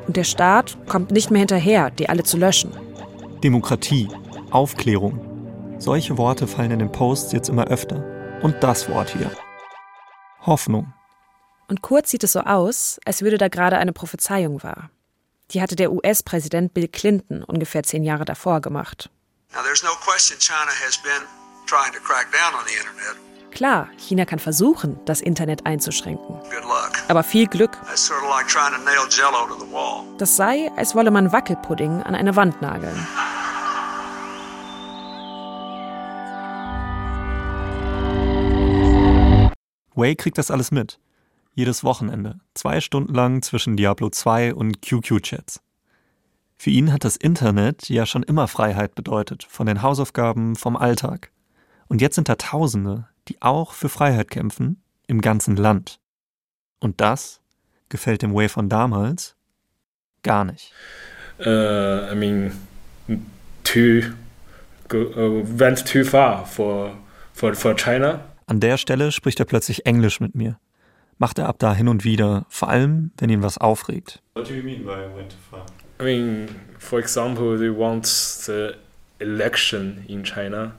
Und 0.07 0.17
der 0.17 0.23
Staat 0.23 0.77
kommt 0.87 1.11
nicht 1.11 1.31
mehr 1.31 1.39
hinterher, 1.39 1.89
die 1.89 2.09
alle 2.09 2.23
zu 2.23 2.37
löschen. 2.37 2.71
Demokratie, 3.43 4.09
Aufklärung. 4.51 5.19
Solche 5.79 6.17
Worte 6.17 6.47
fallen 6.47 6.71
in 6.71 6.79
den 6.79 6.91
Posts 6.91 7.31
jetzt 7.31 7.49
immer 7.49 7.67
öfter. 7.67 8.03
Und 8.41 8.61
das 8.61 8.89
Wort 8.89 9.09
hier. 9.09 9.31
Hoffnung. 10.45 10.93
Und 11.67 11.81
kurz 11.81 12.11
sieht 12.11 12.23
es 12.23 12.33
so 12.33 12.41
aus, 12.41 12.99
als 13.05 13.21
würde 13.21 13.37
da 13.37 13.47
gerade 13.47 13.77
eine 13.77 13.93
Prophezeiung 13.93 14.63
wahr. 14.63 14.89
Die 15.51 15.61
hatte 15.61 15.75
der 15.75 15.91
US-Präsident 15.91 16.73
Bill 16.73 16.87
Clinton 16.87 17.43
ungefähr 17.43 17.83
zehn 17.83 18.03
Jahre 18.03 18.25
davor 18.25 18.61
gemacht. 18.61 19.09
Now, 19.53 19.61
there's 19.63 19.83
no 19.83 19.91
question 20.03 20.37
China 20.39 20.71
has 20.85 20.97
been 20.97 21.23
trying 21.67 21.93
to 21.93 21.99
crack 21.99 22.31
down 22.31 22.53
on 22.55 22.65
the 22.65 22.73
internet. 22.73 23.32
Klar, 23.53 23.87
China 23.97 24.25
kann 24.25 24.39
versuchen, 24.39 24.99
das 25.05 25.21
Internet 25.21 25.67
einzuschränken. 25.67 26.39
Aber 27.07 27.21
viel 27.21 27.45
Glück. 27.45 27.77
That's 27.85 28.07
sort 28.07 28.23
of 28.23 28.29
like 28.29 28.47
trying 28.47 28.73
to 28.73 28.83
nail 28.83 29.07
jello 29.11 29.47
to 29.47 29.63
the 29.63 29.71
wall. 29.71 30.03
Das 30.17 30.35
sei, 30.35 30.71
als 30.75 30.95
wolle 30.95 31.11
man 31.11 31.31
Wackelpudding 31.31 32.01
an 32.01 32.15
eine 32.15 32.35
Wand 32.35 32.63
nageln. 32.63 32.95
Wei 39.93 40.15
kriegt 40.15 40.39
das 40.39 40.49
alles 40.49 40.71
mit. 40.71 40.99
Jedes 41.53 41.83
Wochenende, 41.83 42.39
zwei 42.55 42.81
Stunden 42.81 43.13
lang 43.13 43.43
zwischen 43.43 43.77
Diablo 43.77 44.09
2 44.09 44.55
und 44.55 44.81
QQ-Chats. 44.81 45.61
Für 46.57 46.71
ihn 46.71 46.91
hat 46.91 47.03
das 47.03 47.17
Internet 47.17 47.87
ja 47.87 48.07
schon 48.07 48.23
immer 48.23 48.47
Freiheit 48.47 48.95
bedeutet, 48.95 49.43
von 49.47 49.67
den 49.67 49.83
Hausaufgaben, 49.83 50.55
vom 50.55 50.75
Alltag. 50.75 51.31
Und 51.87 52.01
jetzt 52.01 52.15
sind 52.15 52.29
da 52.29 52.35
Tausende, 52.35 53.07
die 53.27 53.41
auch 53.41 53.73
für 53.73 53.89
Freiheit 53.89 54.29
kämpfen, 54.29 54.81
im 55.07 55.21
ganzen 55.21 55.55
Land. 55.55 55.99
Und 56.79 57.01
das 57.01 57.41
gefällt 57.89 58.21
dem 58.21 58.33
Wei 58.33 58.49
von 58.49 58.69
damals 58.69 59.35
gar 60.23 60.43
nicht. 60.45 60.73
Uh, 61.39 62.11
I 62.11 62.15
mean, 62.15 62.51
too 63.63 64.13
go, 64.87 64.97
uh, 65.15 65.43
went 65.59 65.85
too 65.85 66.03
far 66.03 66.45
for 66.45 66.97
for 67.33 67.53
for 67.55 67.75
China. 67.75 68.21
An 68.45 68.59
der 68.59 68.77
Stelle 68.77 69.11
spricht 69.11 69.39
er 69.39 69.45
plötzlich 69.45 69.85
Englisch 69.85 70.19
mit 70.19 70.35
mir. 70.35 70.59
Macht 71.17 71.39
er 71.39 71.47
ab 71.47 71.59
da 71.59 71.73
hin 71.73 71.87
und 71.87 72.03
wieder, 72.03 72.45
vor 72.49 72.69
allem, 72.69 73.11
wenn 73.17 73.29
ihn 73.29 73.43
was 73.43 73.57
aufregt. 73.57 74.21
What 74.33 74.49
do 74.49 74.53
you 74.53 74.63
mean 74.63 74.83
by 74.83 75.15
went 75.15 75.29
too 75.29 75.37
far? 75.49 75.65
I 76.01 76.03
mean, 76.03 76.49
for 76.79 76.99
example, 76.99 77.57
they 77.57 77.69
want 77.69 78.05
the 78.05 78.73
election 79.19 80.03
in 80.07 80.23
China, 80.23 80.73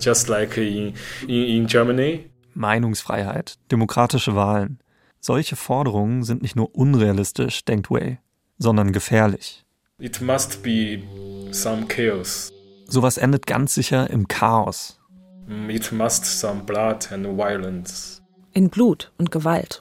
just 0.00 0.28
like 0.28 0.56
in 0.56 0.94
in, 1.22 1.44
in 1.44 1.66
Germany. 1.66 2.30
Meinungsfreiheit, 2.54 3.58
demokratische 3.70 4.34
Wahlen. 4.34 4.80
Solche 5.20 5.56
Forderungen 5.56 6.22
sind 6.22 6.42
nicht 6.42 6.56
nur 6.56 6.74
unrealistisch, 6.74 7.64
denkt 7.64 7.90
Wei, 7.90 8.20
sondern 8.58 8.92
gefährlich. 8.92 9.64
It 9.98 10.20
must 10.20 10.62
be 10.62 11.02
some 11.50 11.86
chaos. 11.86 12.52
Sowas 12.86 13.18
endet 13.18 13.46
ganz 13.46 13.74
sicher 13.74 14.08
im 14.10 14.28
Chaos. 14.28 15.00
Mm, 15.46 15.70
It 15.70 15.92
must 15.92 16.24
some 16.24 16.62
blood 16.62 17.10
and 17.12 17.26
violence. 17.36 18.22
In 18.52 18.70
Blut 18.70 19.12
und 19.18 19.30
Gewalt. 19.30 19.80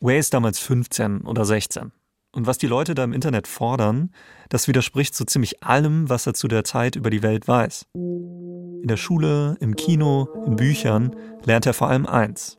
Wei 0.00 0.18
ist 0.18 0.32
damals 0.34 0.58
15 0.58 1.22
oder 1.22 1.44
16. 1.44 1.92
Und 2.32 2.46
was 2.46 2.58
die 2.58 2.68
Leute 2.68 2.94
da 2.94 3.02
im 3.02 3.12
Internet 3.12 3.48
fordern, 3.48 4.10
das 4.50 4.68
widerspricht 4.68 5.16
so 5.16 5.24
ziemlich 5.24 5.64
allem, 5.64 6.08
was 6.08 6.28
er 6.28 6.34
zu 6.34 6.46
der 6.46 6.62
Zeit 6.62 6.94
über 6.94 7.10
die 7.10 7.24
Welt 7.24 7.48
weiß. 7.48 7.86
In 7.94 8.86
der 8.86 8.96
Schule, 8.96 9.56
im 9.58 9.74
Kino, 9.74 10.28
in 10.46 10.54
Büchern 10.54 11.16
lernt 11.44 11.66
er 11.66 11.74
vor 11.74 11.88
allem 11.88 12.06
eins. 12.06 12.56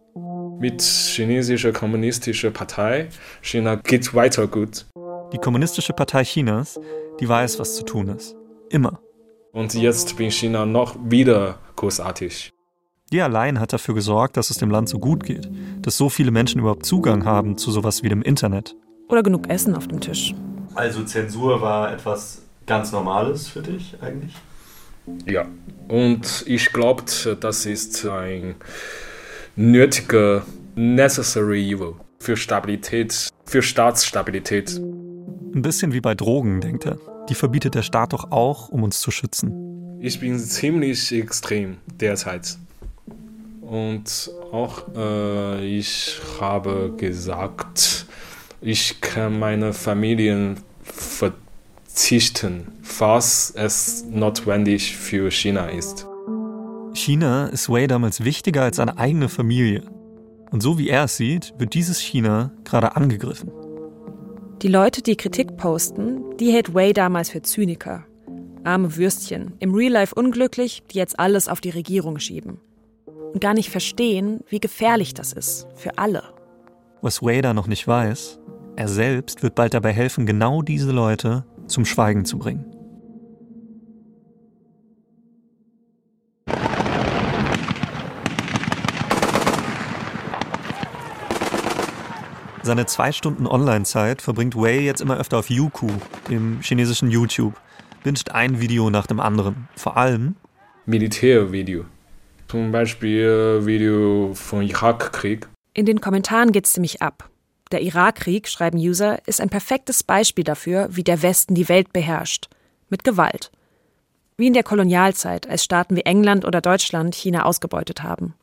Mit 0.60 0.82
chinesischer 0.82 1.72
kommunistischer 1.72 2.52
Partei, 2.52 3.08
China 3.42 3.76
geht 3.76 4.14
weiter 4.14 4.46
gut. 4.48 4.88
Die 5.32 5.38
Kommunistische 5.38 5.94
Partei 5.94 6.26
Chinas, 6.26 6.78
die 7.22 7.30
weiß, 7.30 7.58
was 7.58 7.78
zu 7.78 7.84
tun 7.84 8.10
ist. 8.10 8.36
Immer. 8.70 9.00
Und 9.54 9.74
jetzt 9.74 10.18
bin 10.18 10.32
China 10.32 10.66
noch 10.66 10.98
wieder 11.02 11.60
großartig. 11.78 12.52
Die 13.14 13.22
allein 13.22 13.60
hat 13.60 13.72
dafür 13.72 13.96
gesorgt, 13.96 14.36
dass 14.36 14.50
es 14.50 14.58
dem 14.58 14.70
Land 14.70 14.90
so 14.90 15.00
gut 15.00 15.24
geht, 15.24 15.50
dass 15.82 15.98
so 15.98 16.10
viele 16.10 16.32
Menschen 16.32 16.60
überhaupt 16.60 16.86
Zugang 16.86 17.24
haben 17.24 17.58
zu 17.58 17.72
sowas 17.72 18.04
wie 18.04 18.10
dem 18.10 18.22
Internet. 18.22 18.76
Oder 19.12 19.24
genug 19.24 19.50
Essen 19.50 19.76
auf 19.76 19.90
dem 19.90 20.00
Tisch. 20.00 20.34
Also 20.74 21.04
Zensur 21.04 21.62
war 21.62 21.92
etwas 21.92 22.44
ganz 22.66 22.94
Normales 22.94 23.50
für 23.50 23.62
dich 23.62 23.98
eigentlich? 24.02 24.34
Ja. 25.26 25.46
Und 25.90 26.46
ich 26.48 26.72
glaube, 26.72 27.04
das 27.42 27.66
ist 27.66 28.06
ein 28.06 28.56
nötiger, 29.58 30.46
necessary 30.76 31.74
evil 31.74 31.96
für 32.20 32.38
Stabilität, 32.38 33.30
für 33.46 33.62
Staatsstabilität. 33.62 34.78
Ein 34.78 35.62
bisschen 35.62 35.92
wie 35.92 36.00
bei 36.00 36.16
Drogen, 36.16 36.62
denkt 36.62 36.86
er. 36.86 36.98
Die 37.28 37.36
verbietet 37.36 37.76
der 37.76 37.82
Staat 37.82 38.14
doch 38.14 38.32
auch, 38.32 38.70
um 38.70 38.84
uns 38.84 39.02
zu 39.02 39.12
schützen. 39.12 40.00
Ich 40.00 40.22
bin 40.22 40.40
ziemlich 40.40 41.12
extrem 41.12 41.78
derzeit. 42.00 42.58
Und 43.62 44.32
auch 44.54 44.84
äh, 44.96 45.66
ich 45.66 46.18
habe 46.40 46.94
gesagt, 46.96 48.06
ich 48.62 49.02
kann 49.02 49.40
meine 49.40 49.74
Familien 49.74 50.60
verzichten, 50.84 52.68
falls 52.84 53.52
es 53.56 54.06
notwendig 54.10 54.96
für 54.96 55.32
China 55.32 55.68
ist. 55.68 56.08
China 56.94 57.48
ist 57.48 57.70
Wei 57.70 57.88
damals 57.88 58.24
wichtiger 58.24 58.64
als 58.64 58.78
seine 58.78 58.98
eigene 58.98 59.30
Familie. 59.30 59.84
Und 60.52 60.62
so 60.62 60.78
wie 60.78 60.90
er 60.90 61.06
es 61.06 61.18
sieht, 61.18 61.54
wird 61.58 61.74
dieses 61.74 62.00
China 62.00 62.52
gerade 62.64 62.96
angegriffen. 62.96 63.52
Die 64.62 64.68
Leute, 64.68 65.02
die 65.02 65.16
Kritik 65.16 65.58
posten, 65.58 66.38
die 66.38 66.52
hält 66.52 66.76
Wei 66.76 66.94
damals 66.94 67.32
für 67.32 67.42
Zyniker. 67.42 68.06
Arme 68.64 68.96
Würstchen, 68.96 69.54
im 69.60 69.74
Real 69.74 69.94
Life 69.94 70.14
unglücklich, 70.14 70.84
die 70.92 71.00
jetzt 71.00 71.20
alles 71.20 71.48
auf 71.48 71.62
die 71.62 71.72
Regierung 71.72 72.20
schieben. 72.20 72.60
Und 73.34 73.42
gar 73.42 73.56
nicht 73.56 73.72
verstehen, 73.72 74.42
wie 74.50 74.60
gefährlich 74.60 75.16
das 75.16 75.34
ist. 75.34 75.68
Für 75.74 75.98
alle. 75.98 76.22
Was 77.02 77.24
Wei 77.24 77.42
da 77.42 77.56
noch 77.56 77.66
nicht 77.66 77.88
weiß, 77.88 78.40
er 78.76 78.88
selbst 78.88 79.44
wird 79.44 79.56
bald 79.56 79.74
dabei 79.74 79.92
helfen, 79.92 80.26
genau 80.26 80.62
diese 80.62 80.92
Leute 80.92 81.46
zum 81.68 81.86
Schweigen 81.86 82.26
zu 82.26 82.38
bringen. 82.38 82.66
Seine 92.64 92.86
zwei 92.86 93.12
Stunden 93.12 93.48
Online-Zeit 93.48 94.22
verbringt 94.22 94.56
Wei 94.56 94.80
jetzt 94.82 95.02
immer 95.02 95.18
öfter 95.18 95.40
auf 95.40 95.50
Youku, 95.50 95.88
dem 96.30 96.60
chinesischen 96.62 97.10
YouTube, 97.10 97.56
wünscht 98.04 98.30
ein 98.30 98.62
Video 98.62 98.92
nach 98.92 99.08
dem 99.08 99.20
anderen. 99.20 99.68
Vor 99.76 99.98
allem 99.98 100.36
Militärvideo. 100.86 101.86
Zum 102.48 102.72
Beispiel 102.72 103.66
Video 103.66 104.34
vom 104.36 104.62
Irakkrieg. 104.62 105.48
In 105.74 105.86
den 105.86 106.02
Kommentaren 106.02 106.52
geht's 106.52 106.74
ziemlich 106.74 107.02
ab. 107.02 107.31
Der 107.72 107.82
Irakkrieg, 107.82 108.50
schreiben 108.50 108.78
User, 108.78 109.20
ist 109.26 109.40
ein 109.40 109.50
perfektes 109.50 110.04
Beispiel 110.04 110.44
dafür, 110.44 110.90
wie 110.92 111.04
der 111.04 111.22
Westen 111.22 111.56
die 111.56 111.70
Welt 111.70 111.94
beherrscht. 111.94 112.50
Mit 112.90 113.04
Gewalt. 113.04 113.52
Wie 114.38 114.48
in 114.48 114.54
der 114.54 114.64
Kolonialzeit, 114.64 115.48
als 115.48 115.64
Staaten 115.64 115.96
wie 115.96 116.02
England 116.02 116.44
oder 116.44 116.60
Deutschland 116.60 117.16
China 117.16 117.44
ausgebeutet 117.44 118.04
haben. 118.04 118.34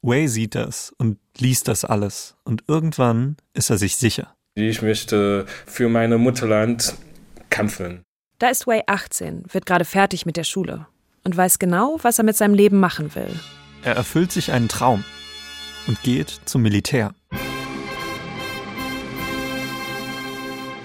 Wei 0.00 0.26
sieht 0.26 0.54
das 0.54 0.94
und 0.96 1.18
liest 1.36 1.68
das 1.68 1.84
alles. 1.84 2.36
Und 2.44 2.64
irgendwann 2.68 3.36
ist 3.52 3.68
er 3.68 3.76
sich 3.76 3.96
sicher. 3.96 4.34
Ich 4.54 4.80
möchte 4.80 5.46
für 5.66 5.88
mein 5.88 6.14
Mutterland 6.14 6.94
kämpfen. 7.50 8.02
Da 8.38 8.48
ist 8.48 8.66
Wei 8.66 8.84
18, 8.86 9.44
wird 9.50 9.66
gerade 9.66 9.84
fertig 9.84 10.24
mit 10.24 10.36
der 10.36 10.44
Schule 10.44 10.86
und 11.24 11.36
weiß 11.36 11.58
genau, 11.58 11.98
was 12.02 12.18
er 12.18 12.24
mit 12.24 12.36
seinem 12.36 12.54
Leben 12.54 12.80
machen 12.80 13.14
will. 13.14 13.38
Er 13.82 13.96
erfüllt 13.96 14.32
sich 14.32 14.52
einen 14.52 14.68
Traum 14.68 15.04
und 15.86 16.02
geht 16.02 16.40
zum 16.44 16.62
Militär. 16.62 17.14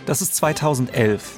Das 0.05 0.21
ist 0.21 0.35
2011. 0.35 1.37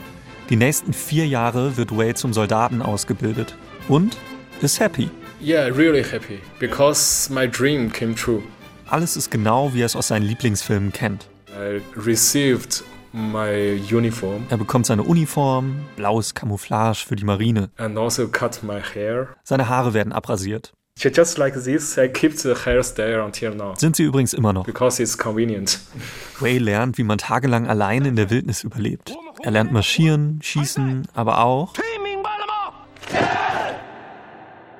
Die 0.50 0.55
nächsten 0.55 0.91
vier 0.91 1.27
Jahre 1.27 1.77
wird 1.77 1.95
Wei 1.95 2.13
zum 2.13 2.34
Soldaten 2.34 2.81
ausgebildet 2.81 3.55
und 3.88 4.17
ist 4.62 4.79
happy. 4.79 5.10
Yeah, 5.39 5.67
really 5.67 6.03
happy 6.03 6.39
because 6.60 7.31
my 7.31 7.48
dream 7.48 7.91
came 7.91 8.15
true. 8.15 8.41
Alles 8.88 9.17
ist 9.17 9.29
genau, 9.29 9.74
wie 9.74 9.81
er 9.81 9.86
es 9.86 9.95
aus 9.95 10.07
seinen 10.07 10.24
Lieblingsfilmen 10.24 10.91
kennt. 10.91 11.27
I 11.50 11.79
received 11.95 12.84
my 13.12 13.79
uniform. 13.91 14.48
Er 14.50 14.57
bekommt 14.57 14.88
seine 14.88 15.03
Uniform, 15.03 15.75
blaues 15.95 16.34
Camouflage 16.34 17.05
für 17.05 17.15
die 17.15 17.24
Marine. 17.24 17.69
And 17.77 17.98
also 17.98 18.27
cut 18.27 18.63
my 18.63 18.81
hair. 18.81 19.27
Seine 19.43 19.69
Haare 19.69 19.93
werden 19.93 20.12
abrasiert. 20.12 20.74
Just 20.98 21.38
like 21.38 21.54
this, 21.62 21.98
I 21.98 22.08
keep 22.08 22.38
the 22.38 22.56
hairstyle 22.56 23.25
until 23.25 23.54
now. 23.54 23.75
Sind 23.75 23.98
sie 23.98 24.04
übrigens 24.04 24.34
immer 24.34 24.54
noch. 24.54 24.66
Because 24.66 25.02
it's 25.02 25.18
convenient. 25.18 25.80
Wei 26.40 26.58
lernt, 26.58 26.98
wie 26.98 27.04
man 27.04 27.18
tagelang 27.18 27.68
allein 27.68 28.06
in 28.06 28.16
der 28.16 28.30
Wildnis 28.30 28.64
überlebt. 28.64 29.14
Er 29.44 29.52
lernt 29.52 29.72
marschieren, 29.74 30.40
schießen, 30.42 31.08
aber 31.14 31.44
auch 31.44 31.74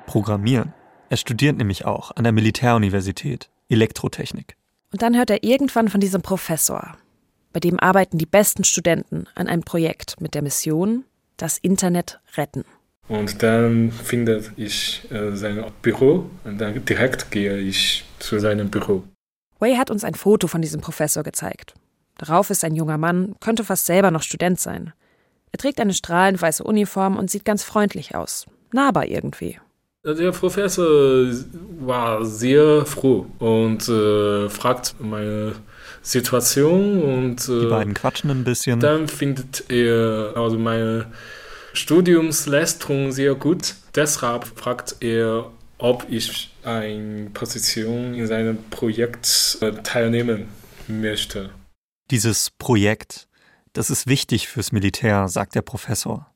Programmieren. 0.06 0.72
Er 1.10 1.18
studiert 1.18 1.58
nämlich 1.58 1.84
auch 1.84 2.12
an 2.16 2.24
der 2.24 2.32
Militäruniversität 2.32 3.50
Elektrotechnik. 3.68 4.56
Und 4.92 5.02
dann 5.02 5.16
hört 5.16 5.30
er 5.30 5.44
irgendwann 5.44 5.88
von 5.88 6.00
diesem 6.00 6.22
Professor. 6.22 6.96
Bei 7.52 7.60
dem 7.60 7.78
arbeiten 7.78 8.16
die 8.16 8.26
besten 8.26 8.64
Studenten 8.64 9.26
an 9.34 9.48
einem 9.48 9.62
Projekt 9.62 10.20
mit 10.20 10.34
der 10.34 10.42
Mission, 10.42 11.04
das 11.36 11.58
Internet 11.58 12.20
retten. 12.36 12.64
Und 13.08 13.42
dann 13.42 13.92
finde 13.92 14.42
ich 14.56 15.08
äh, 15.10 15.36
sein 15.36 15.64
Büro 15.82 16.28
und 16.44 16.58
dann 16.58 16.84
direkt 16.84 17.30
gehe 17.30 17.58
ich 17.58 18.04
zu 18.18 18.38
seinem 18.38 18.68
Büro. 18.68 19.04
Wei 19.58 19.76
hat 19.76 19.90
uns 19.90 20.04
ein 20.04 20.14
Foto 20.14 20.48
von 20.48 20.60
diesem 20.60 20.80
Professor 20.80 21.22
gezeigt. 21.22 21.74
Darauf 22.18 22.50
ist 22.50 22.64
ein 22.64 22.74
junger 22.74 22.98
Mann, 22.98 23.36
könnte 23.40 23.64
fast 23.64 23.86
selber 23.86 24.10
noch 24.10 24.22
Student 24.22 24.58
sein. 24.58 24.92
Er 25.52 25.58
trägt 25.58 25.80
eine 25.80 25.94
strahlend 25.94 26.40
weiße 26.42 26.64
Uniform 26.64 27.16
und 27.16 27.30
sieht 27.30 27.44
ganz 27.44 27.62
freundlich 27.62 28.14
aus. 28.14 28.46
Nahbar 28.72 29.06
irgendwie. 29.06 29.58
Der 30.04 30.30
Professor 30.30 31.26
war 31.80 32.24
sehr 32.24 32.86
froh 32.86 33.26
und 33.38 33.88
äh, 33.88 34.48
fragt 34.48 34.94
meine 35.00 35.54
Situation 36.00 37.02
und 37.02 37.48
äh, 37.48 37.60
die 37.60 37.66
beiden 37.66 37.94
quatschen 37.94 38.30
ein 38.30 38.44
bisschen. 38.44 38.78
Dann 38.78 39.08
findet 39.08 39.68
er 39.68 40.34
also 40.36 40.58
meine 40.58 41.06
Studiumsleistung 41.76 43.12
sehr 43.12 43.34
gut. 43.34 43.74
Deshalb 43.94 44.46
fragt 44.46 44.96
er, 45.00 45.50
ob 45.78 46.06
ich 46.08 46.50
eine 46.64 47.30
Position 47.30 48.14
in 48.14 48.26
seinem 48.26 48.58
Projekt 48.70 49.58
äh, 49.60 49.72
teilnehmen 49.82 50.48
möchte. 50.88 51.50
Dieses 52.10 52.50
Projekt, 52.50 53.28
das 53.72 53.90
ist 53.90 54.06
wichtig 54.06 54.48
fürs 54.48 54.72
Militär, 54.72 55.28
sagt 55.28 55.54
der 55.54 55.62
Professor. 55.62 56.32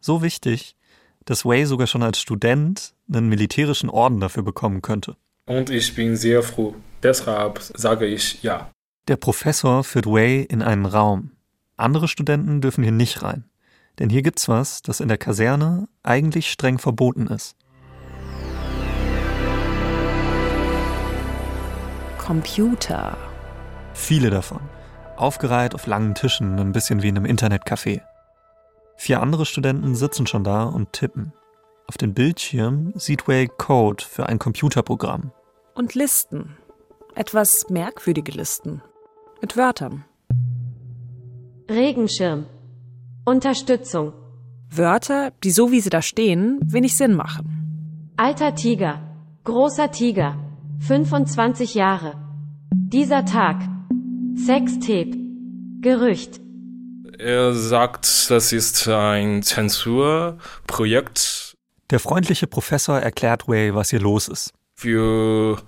So 0.00 0.22
wichtig, 0.22 0.76
dass 1.24 1.44
Wei 1.44 1.64
sogar 1.64 1.88
schon 1.88 2.04
als 2.04 2.20
Student 2.20 2.94
einen 3.12 3.28
militärischen 3.28 3.90
Orden 3.90 4.20
dafür 4.20 4.44
bekommen 4.44 4.82
könnte. 4.82 5.16
Und 5.46 5.68
ich 5.68 5.94
bin 5.96 6.16
sehr 6.16 6.42
froh. 6.42 6.76
Deshalb 7.02 7.60
sage 7.74 8.06
ich 8.06 8.42
ja. 8.42 8.70
Der 9.08 9.16
Professor 9.16 9.82
führt 9.82 10.06
Wei 10.06 10.46
in 10.48 10.62
einen 10.62 10.86
Raum. 10.86 11.32
Andere 11.76 12.06
Studenten 12.06 12.60
dürfen 12.60 12.84
hier 12.84 12.92
nicht 12.92 13.22
rein. 13.22 13.44
Denn 13.98 14.10
hier 14.10 14.22
gibt's 14.22 14.48
was, 14.48 14.82
das 14.82 15.00
in 15.00 15.08
der 15.08 15.18
Kaserne 15.18 15.88
eigentlich 16.02 16.50
streng 16.50 16.78
verboten 16.78 17.26
ist. 17.28 17.56
Computer. 22.18 23.16
Viele 23.94 24.30
davon. 24.30 24.60
Aufgereiht 25.16 25.74
auf 25.74 25.86
langen 25.86 26.14
Tischen, 26.14 26.58
ein 26.58 26.72
bisschen 26.72 27.02
wie 27.02 27.08
in 27.08 27.16
einem 27.16 27.24
Internetcafé. 27.24 28.02
Vier 28.96 29.22
andere 29.22 29.46
Studenten 29.46 29.94
sitzen 29.94 30.26
schon 30.26 30.42
da 30.44 30.64
und 30.64 30.92
tippen. 30.92 31.32
Auf 31.86 31.96
den 31.96 32.14
Bildschirm 32.14 32.92
sieht 32.96 33.28
Way 33.28 33.48
Code 33.56 34.04
für 34.04 34.26
ein 34.26 34.38
Computerprogramm. 34.38 35.30
Und 35.74 35.94
Listen. 35.94 36.56
Etwas 37.14 37.70
merkwürdige 37.70 38.32
Listen. 38.32 38.82
Mit 39.40 39.56
Wörtern. 39.56 40.04
Regenschirm. 41.70 42.46
Unterstützung. 43.28 44.12
Wörter, 44.70 45.32
die 45.42 45.50
so 45.50 45.72
wie 45.72 45.80
sie 45.80 45.90
da 45.90 46.00
stehen, 46.00 46.60
wenig 46.64 46.96
Sinn 46.96 47.12
machen. 47.12 48.12
Alter 48.16 48.54
Tiger. 48.54 49.00
Großer 49.42 49.90
Tiger. 49.90 50.36
25 50.86 51.74
Jahre. 51.74 52.14
Dieser 52.70 53.24
Tag. 53.24 53.56
Sextape. 54.36 55.16
Gerücht. 55.80 56.40
Er 57.18 57.52
sagt, 57.52 58.30
das 58.30 58.52
ist 58.52 58.86
ein 58.86 59.42
Zensurprojekt. 59.42 61.56
Der 61.90 61.98
freundliche 61.98 62.46
Professor 62.46 63.00
erklärt 63.00 63.48
Wei, 63.48 63.74
was 63.74 63.90
hier 63.90 64.00
los 64.00 64.28
ist. 64.28 64.52
Für 64.76 65.58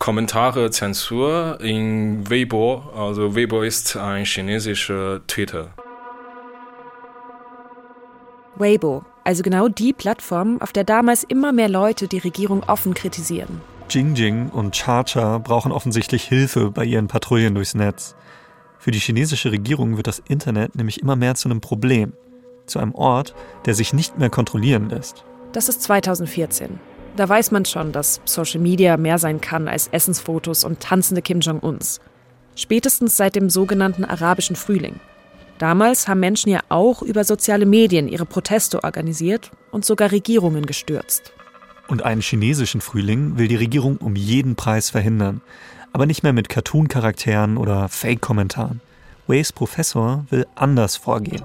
Kommentare 0.00 0.72
Zensur 0.72 1.60
in 1.60 2.28
Weibo, 2.28 2.82
also 2.96 3.36
Weibo 3.36 3.62
ist 3.62 3.96
ein 3.96 4.24
chinesischer 4.24 5.24
Twitter. 5.28 5.72
Weibo, 8.60 9.04
also 9.24 9.42
genau 9.42 9.68
die 9.68 9.92
Plattform, 9.92 10.60
auf 10.60 10.72
der 10.72 10.84
damals 10.84 11.24
immer 11.24 11.52
mehr 11.52 11.68
Leute 11.68 12.06
die 12.06 12.18
Regierung 12.18 12.62
offen 12.64 12.94
kritisieren. 12.94 13.60
Jingjing 13.88 14.50
und 14.50 14.74
Cha-Cha 14.74 15.38
brauchen 15.38 15.72
offensichtlich 15.72 16.22
Hilfe 16.22 16.70
bei 16.70 16.84
ihren 16.84 17.08
Patrouillen 17.08 17.54
durchs 17.54 17.74
Netz. 17.74 18.14
Für 18.78 18.92
die 18.92 19.00
chinesische 19.00 19.50
Regierung 19.50 19.96
wird 19.96 20.06
das 20.06 20.22
Internet 20.28 20.76
nämlich 20.76 21.02
immer 21.02 21.16
mehr 21.16 21.34
zu 21.34 21.48
einem 21.48 21.60
Problem, 21.60 22.12
zu 22.66 22.78
einem 22.78 22.94
Ort, 22.94 23.34
der 23.66 23.74
sich 23.74 23.92
nicht 23.92 24.18
mehr 24.18 24.30
kontrollieren 24.30 24.88
lässt. 24.88 25.24
Das 25.52 25.68
ist 25.68 25.82
2014. 25.82 26.78
Da 27.16 27.28
weiß 27.28 27.50
man 27.50 27.64
schon, 27.64 27.92
dass 27.92 28.20
Social 28.24 28.60
Media 28.60 28.96
mehr 28.96 29.18
sein 29.18 29.40
kann 29.40 29.66
als 29.66 29.88
Essensfotos 29.88 30.64
und 30.64 30.80
tanzende 30.80 31.22
Kim 31.22 31.40
Jong-uns. 31.40 32.00
Spätestens 32.54 33.16
seit 33.16 33.36
dem 33.36 33.50
sogenannten 33.50 34.04
arabischen 34.04 34.54
Frühling. 34.54 35.00
Damals 35.60 36.08
haben 36.08 36.18
Menschen 36.18 36.50
ja 36.50 36.60
auch 36.68 37.02
über 37.02 37.22
soziale 37.22 37.66
Medien 37.66 38.08
ihre 38.08 38.26
Proteste 38.26 38.82
organisiert 38.82 39.52
und 39.70 39.84
sogar 39.84 40.10
Regierungen 40.10 40.66
gestürzt. 40.66 41.32
Und 41.86 42.02
einen 42.02 42.20
chinesischen 42.20 42.80
Frühling 42.80 43.38
will 43.38 43.46
die 43.46 43.56
Regierung 43.56 43.98
um 43.98 44.16
jeden 44.16 44.56
Preis 44.56 44.90
verhindern 44.90 45.40
aber 45.92 46.06
nicht 46.06 46.22
mehr 46.22 46.32
mit 46.32 46.48
Cartoon-Charakteren 46.48 47.56
oder 47.56 47.88
Fake-Kommentaren. 47.88 48.80
Ways 49.26 49.52
Professor 49.52 50.24
will 50.30 50.46
anders 50.54 50.96
vorgehen. 50.96 51.42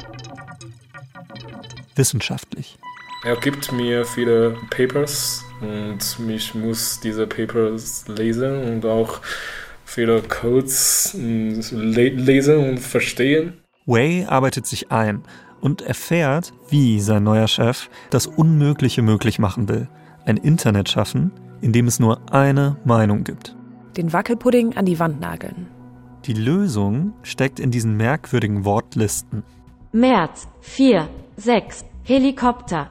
Wissenschaftlich. 1.95 2.78
Er 3.23 3.38
gibt 3.38 3.71
mir 3.71 4.06
viele 4.06 4.58
Papers 4.69 5.43
und 5.62 5.99
ich 6.30 6.54
muss 6.54 6.99
diese 6.99 7.25
Papers 7.25 8.08
lesen 8.08 8.63
und 8.63 8.86
auch 8.86 9.21
viele 9.84 10.21
Codes 10.21 11.12
hm, 11.13 11.62
lesen 11.71 12.69
und 12.69 12.80
verstehen. 12.80 13.54
Wei 13.85 14.25
arbeitet 14.27 14.65
sich 14.65 14.91
ein 14.91 15.21
und 15.61 15.81
erfährt, 15.81 16.53
wie 16.69 16.99
sein 16.99 17.23
neuer 17.23 17.47
Chef 17.47 17.89
das 18.09 18.25
Unmögliche 18.25 19.01
möglich 19.01 19.37
machen 19.37 19.69
will. 19.69 19.87
Ein 20.25 20.37
Internet 20.37 20.89
schaffen, 20.89 21.31
in 21.61 21.71
dem 21.71 21.87
es 21.87 21.99
nur 21.99 22.19
eine 22.31 22.77
Meinung 22.83 23.23
gibt. 23.23 23.55
Den 23.95 24.11
Wackelpudding 24.11 24.75
an 24.75 24.85
die 24.85 24.99
Wand 24.99 25.19
nageln. 25.19 25.67
Die 26.25 26.33
Lösung 26.33 27.13
steckt 27.21 27.59
in 27.59 27.69
diesen 27.69 27.95
merkwürdigen 27.95 28.65
Wortlisten. 28.65 29.43
März, 29.91 30.47
4, 30.61 31.07
6, 31.37 31.85
Helikopter. 32.03 32.89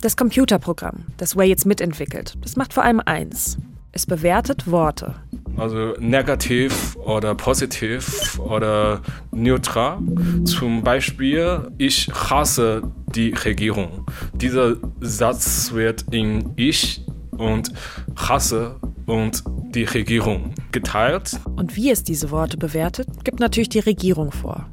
Das 0.00 0.16
Computerprogramm, 0.16 1.04
das 1.16 1.36
Way 1.36 1.48
jetzt 1.48 1.66
mitentwickelt, 1.66 2.36
das 2.42 2.56
macht 2.56 2.74
vor 2.74 2.82
allem 2.82 3.00
eins. 3.04 3.58
Es 3.92 4.04
bewertet 4.04 4.70
Worte. 4.70 5.14
Also 5.56 5.94
negativ 5.98 6.96
oder 6.96 7.34
positiv 7.34 8.38
oder 8.38 9.00
neutral. 9.32 9.98
Zum 10.44 10.82
Beispiel, 10.82 11.70
ich 11.78 12.08
hasse 12.12 12.82
die 13.14 13.30
Regierung. 13.30 14.06
Dieser 14.34 14.76
Satz 15.00 15.72
wird 15.72 16.04
in 16.10 16.52
ich 16.56 17.02
und 17.30 17.72
hasse 18.16 18.76
und 19.06 19.44
die 19.70 19.84
Regierung 19.84 20.52
geteilt. 20.72 21.40
Und 21.56 21.76
wie 21.76 21.90
es 21.90 22.04
diese 22.04 22.30
Worte 22.30 22.58
bewertet, 22.58 23.08
gibt 23.24 23.40
natürlich 23.40 23.70
die 23.70 23.78
Regierung 23.78 24.32
vor. 24.32 24.66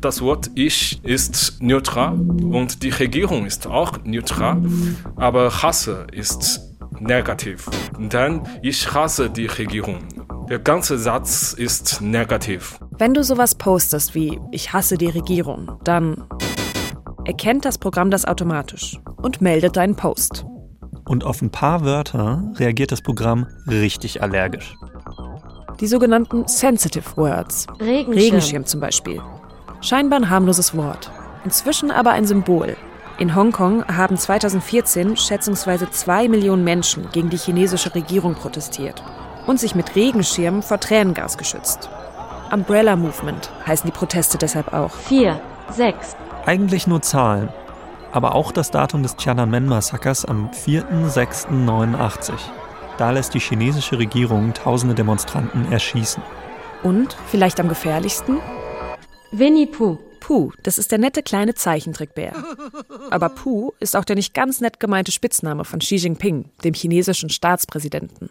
Das 0.00 0.22
Wort 0.22 0.50
Ich 0.54 1.04
ist 1.04 1.60
neutral 1.60 2.14
und 2.14 2.82
die 2.82 2.88
Regierung 2.88 3.44
ist 3.44 3.66
auch 3.66 3.98
neutral, 4.04 4.62
aber 5.16 5.62
Hasse 5.62 6.06
ist 6.12 6.69
negativ. 6.98 7.68
Denn 7.98 8.42
ich 8.62 8.92
hasse 8.92 9.30
die 9.30 9.46
Regierung. 9.46 9.98
Der 10.48 10.58
ganze 10.58 10.98
Satz 10.98 11.52
ist 11.52 12.00
negativ. 12.00 12.78
Wenn 12.98 13.14
du 13.14 13.22
sowas 13.22 13.54
postest 13.54 14.14
wie 14.14 14.40
Ich 14.50 14.72
hasse 14.72 14.98
die 14.98 15.08
Regierung, 15.08 15.78
dann 15.84 16.24
erkennt 17.24 17.64
das 17.64 17.78
Programm 17.78 18.10
das 18.10 18.24
automatisch 18.24 18.98
und 19.22 19.40
meldet 19.40 19.76
deinen 19.76 19.94
Post. 19.94 20.44
Und 21.08 21.24
auf 21.24 21.42
ein 21.42 21.50
paar 21.50 21.84
Wörter 21.84 22.42
reagiert 22.56 22.92
das 22.92 23.02
Programm 23.02 23.46
richtig 23.68 24.22
allergisch. 24.22 24.74
Die 25.80 25.86
sogenannten 25.86 26.46
Sensitive 26.46 27.16
Words. 27.16 27.66
Regenschirm. 27.80 28.12
Regenschirm 28.12 28.66
zum 28.66 28.80
Beispiel. 28.80 29.20
Scheinbar 29.80 30.20
ein 30.20 30.30
harmloses 30.30 30.76
Wort. 30.76 31.10
Inzwischen 31.44 31.90
aber 31.90 32.10
ein 32.10 32.26
Symbol. 32.26 32.76
In 33.20 33.34
Hongkong 33.34 33.84
haben 33.86 34.16
2014 34.16 35.14
schätzungsweise 35.14 35.90
zwei 35.90 36.26
Millionen 36.26 36.64
Menschen 36.64 37.10
gegen 37.12 37.28
die 37.28 37.36
chinesische 37.36 37.94
Regierung 37.94 38.34
protestiert 38.34 39.02
und 39.46 39.60
sich 39.60 39.74
mit 39.74 39.94
Regenschirmen 39.94 40.62
vor 40.62 40.80
Tränengas 40.80 41.36
geschützt. 41.36 41.90
Umbrella 42.50 42.96
Movement 42.96 43.50
heißen 43.66 43.86
die 43.86 43.92
Proteste 43.92 44.38
deshalb 44.38 44.72
auch. 44.72 44.94
4, 44.94 45.38
6. 45.68 46.16
Eigentlich 46.46 46.86
nur 46.86 47.02
Zahlen, 47.02 47.50
aber 48.10 48.34
auch 48.34 48.52
das 48.52 48.70
Datum 48.70 49.02
des 49.02 49.16
Tiananmen-Massakers 49.16 50.24
am 50.24 50.48
4.6.89. 50.48 52.32
Da 52.96 53.10
lässt 53.10 53.34
die 53.34 53.40
chinesische 53.40 53.98
Regierung 53.98 54.54
tausende 54.54 54.94
Demonstranten 54.94 55.70
erschießen. 55.70 56.22
Und, 56.82 57.18
vielleicht 57.26 57.60
am 57.60 57.68
gefährlichsten, 57.68 58.38
Winnie 59.30 59.66
Pooh. 59.66 59.98
Pooh, 60.30 60.52
das 60.62 60.78
ist 60.78 60.92
der 60.92 60.98
nette 60.98 61.24
kleine 61.24 61.56
Zeichentrickbär. 61.56 62.32
Aber 63.10 63.30
Pooh 63.30 63.72
ist 63.80 63.96
auch 63.96 64.04
der 64.04 64.14
nicht 64.14 64.32
ganz 64.32 64.60
nett 64.60 64.78
gemeinte 64.78 65.10
Spitzname 65.10 65.64
von 65.64 65.80
Xi 65.80 65.96
Jinping, 65.96 66.52
dem 66.62 66.72
chinesischen 66.72 67.30
Staatspräsidenten. 67.30 68.30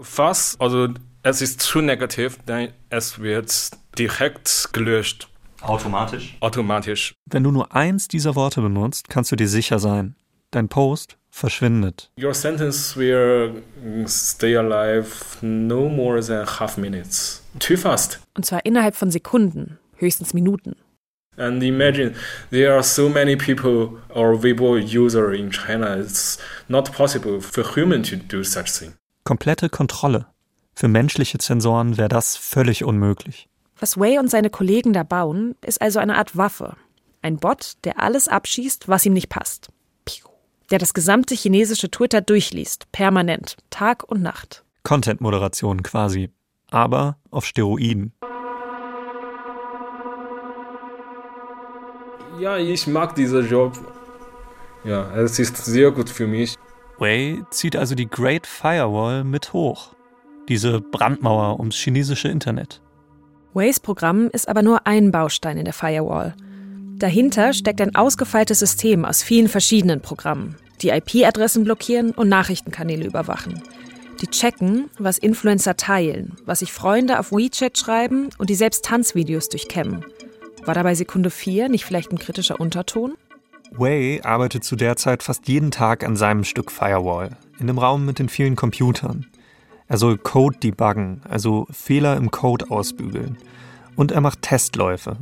Fast, 0.00 0.60
also 0.60 0.90
es 1.24 1.42
ist 1.42 1.60
zu 1.60 1.80
negativ, 1.80 2.38
denn 2.46 2.68
es 2.90 3.18
wird 3.18 3.70
direkt 3.98 4.68
gelöscht. 4.72 5.26
Automatisch? 5.62 6.36
Automatisch. 6.38 7.12
Wenn 7.28 7.42
du 7.42 7.50
nur 7.50 7.74
eins 7.74 8.06
dieser 8.06 8.36
Worte 8.36 8.60
benutzt, 8.60 9.08
kannst 9.08 9.32
du 9.32 9.36
dir 9.36 9.48
sicher 9.48 9.80
sein. 9.80 10.14
Dein 10.52 10.68
Post 10.68 11.18
verschwindet. 11.28 12.12
Your 12.22 12.34
sentence 12.34 12.96
will 12.96 13.64
stay 14.06 14.56
alive 14.56 15.08
no 15.44 15.88
more 15.88 16.24
than 16.24 16.46
half 16.46 16.76
minutes. 16.76 17.42
Too 17.58 17.76
fast. 17.76 18.20
Und 18.36 18.46
zwar 18.46 18.64
innerhalb 18.64 18.94
von 18.94 19.10
Sekunden, 19.10 19.80
höchstens 19.96 20.34
Minuten. 20.34 20.76
And 21.36 21.62
imagine 21.62 22.14
there 22.50 22.74
are 22.74 22.82
so 22.82 23.08
many 23.08 23.36
people 23.36 23.98
or 24.10 24.42
Weibo 24.42 24.76
user 24.76 25.32
in 25.32 25.50
China. 25.50 25.96
It's 25.96 26.38
not 26.68 26.92
possible 26.92 27.40
for 27.40 27.64
human 27.74 28.02
to 28.04 28.16
do 28.16 28.44
such 28.44 28.70
thing. 28.70 28.94
Komplette 29.24 29.68
Kontrolle. 29.70 30.26
Für 30.74 30.88
menschliche 30.88 31.38
Zensoren 31.38 31.96
wäre 31.96 32.08
das 32.08 32.36
völlig 32.36 32.84
unmöglich. 32.84 33.48
Was 33.78 33.98
Wei 33.98 34.18
und 34.20 34.30
seine 34.30 34.50
Kollegen 34.50 34.92
da 34.92 35.02
bauen, 35.02 35.54
ist 35.64 35.80
also 35.80 35.98
eine 35.98 36.16
Art 36.16 36.36
Waffe. 36.36 36.76
Ein 37.22 37.38
Bot, 37.38 37.74
der 37.84 38.00
alles 38.00 38.28
abschießt, 38.28 38.88
was 38.88 39.06
ihm 39.06 39.12
nicht 39.12 39.28
passt. 39.28 39.68
Der 40.70 40.78
das 40.78 40.94
gesamte 40.94 41.34
chinesische 41.34 41.90
Twitter 41.90 42.20
durchliest, 42.20 42.90
permanent, 42.92 43.56
Tag 43.70 44.04
und 44.04 44.22
Nacht. 44.22 44.64
Content-Moderation 44.84 45.82
quasi. 45.82 46.30
Aber 46.70 47.18
auf 47.30 47.44
Steroiden. 47.44 48.12
Ja, 52.40 52.56
ich 52.56 52.86
mag 52.86 53.14
diesen 53.14 53.48
Job. 53.48 53.78
Ja, 54.84 55.14
es 55.14 55.38
ist 55.38 55.56
sehr 55.64 55.90
gut 55.90 56.08
für 56.08 56.26
mich. 56.26 56.56
Wei 56.98 57.42
zieht 57.50 57.76
also 57.76 57.94
die 57.94 58.08
Great 58.08 58.46
Firewall 58.46 59.24
mit 59.24 59.52
hoch. 59.52 59.94
Diese 60.48 60.80
Brandmauer 60.80 61.58
ums 61.58 61.76
chinesische 61.76 62.28
Internet. 62.28 62.80
Ways 63.54 63.80
Programm 63.80 64.28
ist 64.32 64.48
aber 64.48 64.62
nur 64.62 64.86
ein 64.86 65.10
Baustein 65.10 65.58
in 65.58 65.64
der 65.64 65.74
Firewall. 65.74 66.34
Dahinter 66.96 67.52
steckt 67.52 67.80
ein 67.80 67.94
ausgefeiltes 67.94 68.60
System 68.60 69.04
aus 69.04 69.22
vielen 69.22 69.48
verschiedenen 69.48 70.00
Programmen, 70.00 70.56
die 70.80 70.88
IP-Adressen 70.88 71.64
blockieren 71.64 72.12
und 72.12 72.28
Nachrichtenkanäle 72.28 73.04
überwachen. 73.04 73.62
Die 74.20 74.28
checken, 74.28 74.88
was 74.98 75.18
Influencer 75.18 75.76
teilen, 75.76 76.36
was 76.46 76.60
sich 76.60 76.72
Freunde 76.72 77.18
auf 77.18 77.32
WeChat 77.32 77.76
schreiben 77.76 78.30
und 78.38 78.50
die 78.50 78.54
selbst 78.54 78.84
Tanzvideos 78.84 79.48
durchkämmen. 79.48 80.04
War 80.64 80.74
dabei 80.74 80.94
Sekunde 80.94 81.30
4 81.30 81.68
nicht 81.68 81.84
vielleicht 81.84 82.12
ein 82.12 82.18
kritischer 82.18 82.60
Unterton? 82.60 83.14
Wei 83.72 84.20
arbeitet 84.22 84.62
zu 84.62 84.76
der 84.76 84.96
Zeit 84.96 85.24
fast 85.24 85.48
jeden 85.48 85.70
Tag 85.72 86.04
an 86.04 86.14
seinem 86.14 86.44
Stück 86.44 86.70
Firewall, 86.70 87.30
in 87.58 87.66
dem 87.66 87.78
Raum 87.78 88.04
mit 88.04 88.20
den 88.20 88.28
vielen 88.28 88.54
Computern. 88.54 89.26
Er 89.88 89.98
soll 89.98 90.18
Code 90.18 90.58
debuggen, 90.58 91.22
also 91.28 91.66
Fehler 91.70 92.16
im 92.16 92.30
Code 92.30 92.70
ausbügeln. 92.70 93.38
Und 93.96 94.12
er 94.12 94.20
macht 94.20 94.42
Testläufe. 94.42 95.16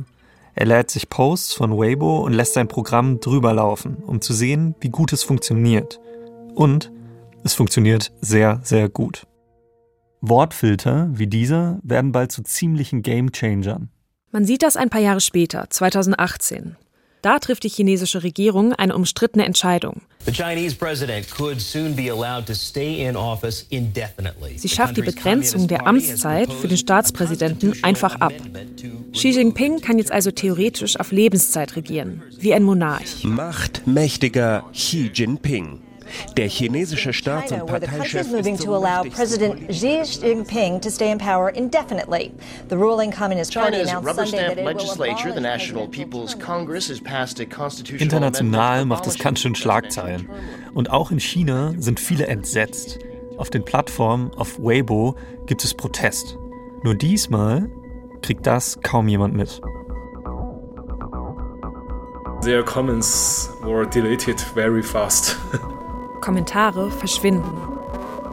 Er 0.53 0.65
lädt 0.65 0.91
sich 0.91 1.09
Posts 1.09 1.53
von 1.53 1.71
Weibo 1.77 2.19
und 2.19 2.33
lässt 2.33 2.53
sein 2.53 2.67
Programm 2.67 3.19
drüber 3.19 3.53
laufen, 3.53 3.97
um 4.05 4.21
zu 4.21 4.33
sehen, 4.33 4.75
wie 4.79 4.89
gut 4.89 5.11
es 5.11 5.23
funktioniert. 5.23 5.99
Und 6.53 6.91
es 7.43 7.55
funktioniert 7.55 8.11
sehr, 8.21 8.59
sehr 8.63 8.89
gut. 8.89 9.25
Wortfilter 10.21 11.09
wie 11.11 11.27
dieser 11.27 11.79
werden 11.81 12.11
bald 12.11 12.31
zu 12.31 12.43
ziemlichen 12.43 13.01
Gamechangern. 13.01 13.89
Man 14.33 14.45
sieht 14.45 14.63
das 14.63 14.77
ein 14.77 14.89
paar 14.89 15.01
Jahre 15.01 15.19
später, 15.19 15.69
2018. 15.69 16.77
Da 17.21 17.37
trifft 17.39 17.63
die 17.63 17.69
chinesische 17.69 18.23
Regierung 18.23 18.71
eine 18.73 18.95
umstrittene 18.95 19.45
Entscheidung. 19.45 20.01
Sie 20.25 20.33
schafft 24.69 24.97
die 24.97 25.01
Begrenzung 25.01 25.67
der 25.67 25.85
Amtszeit 25.85 26.53
für 26.53 26.67
den 26.67 26.77
Staatspräsidenten 26.77 27.83
einfach 27.83 28.15
ab. 28.15 28.33
Xi 29.11 29.29
Jinping 29.29 29.81
kann 29.81 29.97
jetzt 29.97 30.11
also 30.13 30.31
theoretisch 30.31 30.97
auf 30.97 31.11
Lebenszeit 31.11 31.75
regieren, 31.75 32.23
wie 32.39 32.53
ein 32.53 32.63
Monarch. 32.63 33.23
Machtmächtiger 33.23 34.63
Xi 34.71 35.11
Jinping. 35.13 35.81
Der 36.37 36.47
chinesische 36.47 37.13
Staats- 37.13 37.51
und 37.51 37.65
Parteichef 37.65 38.31
moving 38.31 38.57
to 38.57 38.75
allow 38.75 39.03
President 39.09 39.67
Xi 39.69 40.01
Jinping 40.03 40.81
to 40.81 40.89
stay 40.89 41.11
in 41.11 41.17
power 41.17 41.49
indefinitely. 41.49 42.31
The 42.69 42.75
ruling 42.75 43.11
Communist 43.11 43.53
Party 43.53 43.81
announced 43.81 44.05
rubber 44.05 44.25
Sunday 44.25 44.47
that 44.47 44.53
stamp 44.53 44.59
it 44.59 44.65
legislature, 44.65 45.31
the 45.31 45.39
abolish 45.39 45.43
National 45.43 45.87
President 45.87 46.11
People's 46.11 46.35
Congress, 46.35 46.89
has 46.89 46.99
passed 46.99 47.39
a 47.39 47.45
constitutional 47.45 48.03
International 48.03 48.85
macht 48.85 49.07
es 49.07 49.17
ganz 49.17 49.39
schön 49.39 49.55
Schlagzeilen. 49.55 50.29
Und 50.73 50.91
auch 50.91 51.11
in 51.11 51.19
China 51.19 51.73
sind 51.77 51.99
viele 51.99 52.27
entsetzt. 52.27 52.99
Auf 53.37 53.49
den 53.49 53.65
Plattformen 53.65 54.31
auf 54.35 54.59
Weibo 54.59 55.15
gibt 55.47 55.63
es 55.63 55.73
Protest. 55.73 56.37
Nur 56.83 56.95
diesmal 56.95 57.69
kriegt 58.21 58.45
das 58.45 58.79
kaum 58.81 59.07
jemand 59.07 59.35
mit. 59.35 59.61
Their 62.43 62.63
comments 62.63 63.49
were 63.61 63.85
deleted 63.85 64.39
very 64.39 64.81
fast. 64.81 65.37
Kommentare 66.21 66.91
verschwinden. 66.91 67.51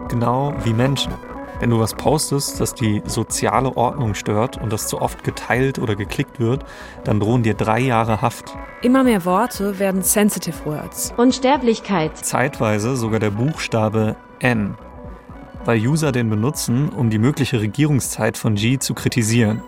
Genau 0.09 0.55
wie 0.65 0.73
Menschen. 0.73 1.13
Wenn 1.61 1.71
du 1.71 1.81
was 1.81 1.95
postest, 1.95 2.61
das 2.61 2.75
die 2.75 3.03
soziale 3.05 3.77
Ordnung 3.77 4.15
stört 4.15 4.61
und 4.63 4.73
das 4.73 4.87
zu 4.87 5.01
oft 5.01 5.25
geteilt 5.25 5.81
oder 5.81 5.97
geklickt 5.97 6.39
wird, 6.39 6.65
dann 7.03 7.19
drohen 7.19 7.43
dir 7.43 7.55
drei 7.55 7.81
Jahre 7.81 8.23
Haft. 8.23 8.57
Immer 8.81 9.03
mehr 9.03 9.25
Worte 9.25 9.81
werden 9.81 10.03
Sensitive 10.03 10.65
Words. 10.65 11.13
Unsterblichkeit. 11.17 12.17
Zeitweise 12.17 12.97
sogar 12.97 13.19
der 13.19 13.31
Buchstabe 13.31 14.15
N, 14.39 14.77
weil 15.65 15.81
User 15.81 16.13
den 16.13 16.31
benutzen, 16.31 16.91
um 16.91 17.11
die 17.11 17.19
mögliche 17.19 17.61
Regierungszeit 17.61 18.39
von 18.39 18.55
Xi 18.55 18.79
zu 18.79 18.95
kritisieren. 18.95 19.63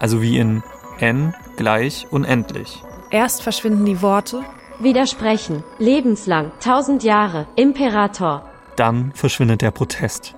Also 0.00 0.22
wie 0.22 0.38
in 0.38 0.62
N 0.98 1.34
gleich 1.56 2.06
unendlich. 2.10 2.82
Erst 3.10 3.42
verschwinden 3.42 3.84
die 3.84 4.00
Worte. 4.00 4.42
Widersprechen. 4.80 5.62
Lebenslang. 5.78 6.50
Tausend 6.58 7.04
Jahre. 7.04 7.46
Imperator. 7.54 8.50
Dann 8.76 9.12
verschwindet 9.12 9.62
der 9.62 9.70
Protest. 9.70 10.34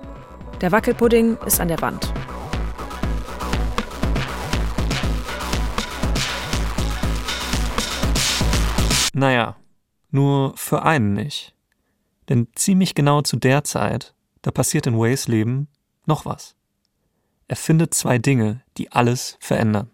Der 0.61 0.71
Wackelpudding 0.71 1.37
ist 1.45 1.59
an 1.59 1.67
der 1.67 1.81
Wand. 1.81 2.13
Naja, 9.13 9.55
nur 10.11 10.53
für 10.55 10.83
einen 10.83 11.13
nicht. 11.13 11.55
Denn 12.29 12.47
ziemlich 12.53 12.93
genau 12.93 13.21
zu 13.21 13.37
der 13.37 13.63
Zeit, 13.63 14.13
da 14.43 14.51
passiert 14.51 14.85
in 14.85 14.99
Ways 14.99 15.27
Leben 15.27 15.67
noch 16.05 16.25
was. 16.25 16.55
Er 17.47 17.55
findet 17.55 17.95
zwei 17.95 18.19
Dinge, 18.19 18.61
die 18.77 18.91
alles 18.91 19.37
verändern. 19.39 19.89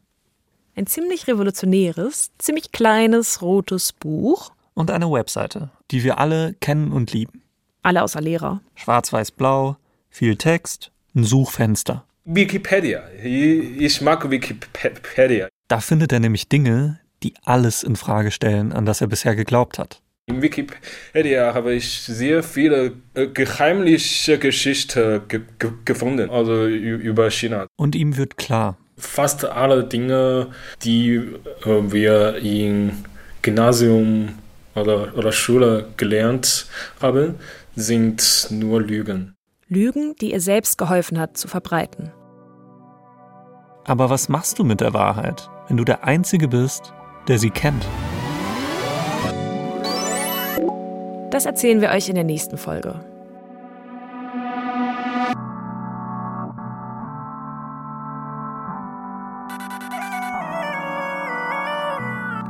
Ein 0.75 0.88
ziemlich 0.88 1.27
revolutionäres, 1.27 2.31
ziemlich 2.39 2.71
kleines 2.71 3.43
rotes 3.43 3.93
Buch. 3.93 4.51
Und 4.73 4.89
eine 4.89 5.12
Webseite, 5.12 5.69
die 5.91 6.03
wir 6.03 6.17
alle 6.17 6.55
kennen 6.62 6.91
und 6.91 7.13
lieben. 7.13 7.43
Alle 7.83 8.01
außer 8.01 8.21
Lehrer. 8.21 8.62
Schwarz-Weiß-Blau, 8.73 9.77
viel 10.09 10.36
Text, 10.36 10.91
ein 11.13 11.25
Suchfenster. 11.25 12.05
Wikipedia. 12.25 13.03
Ich 13.21 14.01
mag 14.01 14.31
Wikipedia. 14.31 15.47
Da 15.67 15.79
findet 15.79 16.12
er 16.12 16.19
nämlich 16.19 16.49
Dinge, 16.49 16.99
die 17.21 17.36
alles 17.43 17.83
in 17.83 17.95
Frage 17.95 18.31
stellen, 18.31 18.73
an 18.73 18.88
das 18.88 18.99
er 19.01 19.07
bisher 19.07 19.36
geglaubt 19.36 19.77
hat. 19.77 20.01
In 20.25 20.41
Wikipedia 20.41 21.53
habe 21.53 21.73
ich 21.73 22.01
sehr 22.01 22.41
viele 22.41 22.93
äh, 23.13 23.27
geheimliche 23.27 24.39
Geschichten 24.39 25.21
ge 25.27 25.41
ge 25.59 25.71
gefunden, 25.86 26.29
also 26.29 26.65
über 26.65 27.29
China. 27.29 27.67
Und 27.75 27.93
ihm 27.93 28.15
wird 28.15 28.38
klar. 28.38 28.77
Fast 28.97 29.45
alle 29.45 29.84
Dinge, 29.84 30.47
die 30.84 31.15
äh, 31.15 31.91
wir 31.91 32.38
im 32.38 32.91
Gymnasium 33.41 34.36
oder, 34.75 35.15
oder 35.17 35.32
Schule 35.32 35.88
gelernt 35.97 36.67
haben, 37.01 37.36
sind 37.75 38.47
nur 38.49 38.82
Lügen. 38.82 39.36
Lügen, 39.67 40.15
die 40.21 40.32
ihr 40.32 40.41
selbst 40.41 40.77
geholfen 40.77 41.19
hat 41.19 41.38
zu 41.38 41.47
verbreiten. 41.47 42.12
Aber 43.86 44.10
was 44.10 44.29
machst 44.29 44.60
du 44.60 44.63
mit 44.63 44.82
der 44.82 44.93
Wahrheit, 44.93 45.49
wenn 45.67 45.77
du 45.77 45.84
der 45.84 46.03
Einzige 46.03 46.47
bist, 46.47 46.93
der 47.27 47.39
sie 47.39 47.49
kennt? 47.49 47.86
Das 51.32 51.45
erzählen 51.45 51.82
wir 51.82 51.89
euch 51.89 52.10
in 52.10 52.15
der 52.15 52.23
nächsten 52.23 52.58
Folge. 52.58 53.12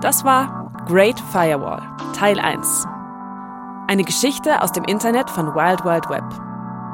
Das 0.03 0.25
war 0.25 0.69
Great 0.85 1.17
Firewall, 1.31 1.81
Teil 2.13 2.37
1. 2.37 2.85
Eine 3.87 4.03
Geschichte 4.03 4.61
aus 4.61 4.73
dem 4.73 4.83
Internet 4.83 5.29
von 5.29 5.55
Wild 5.55 5.85
Wild 5.85 6.09
Web. 6.09 6.25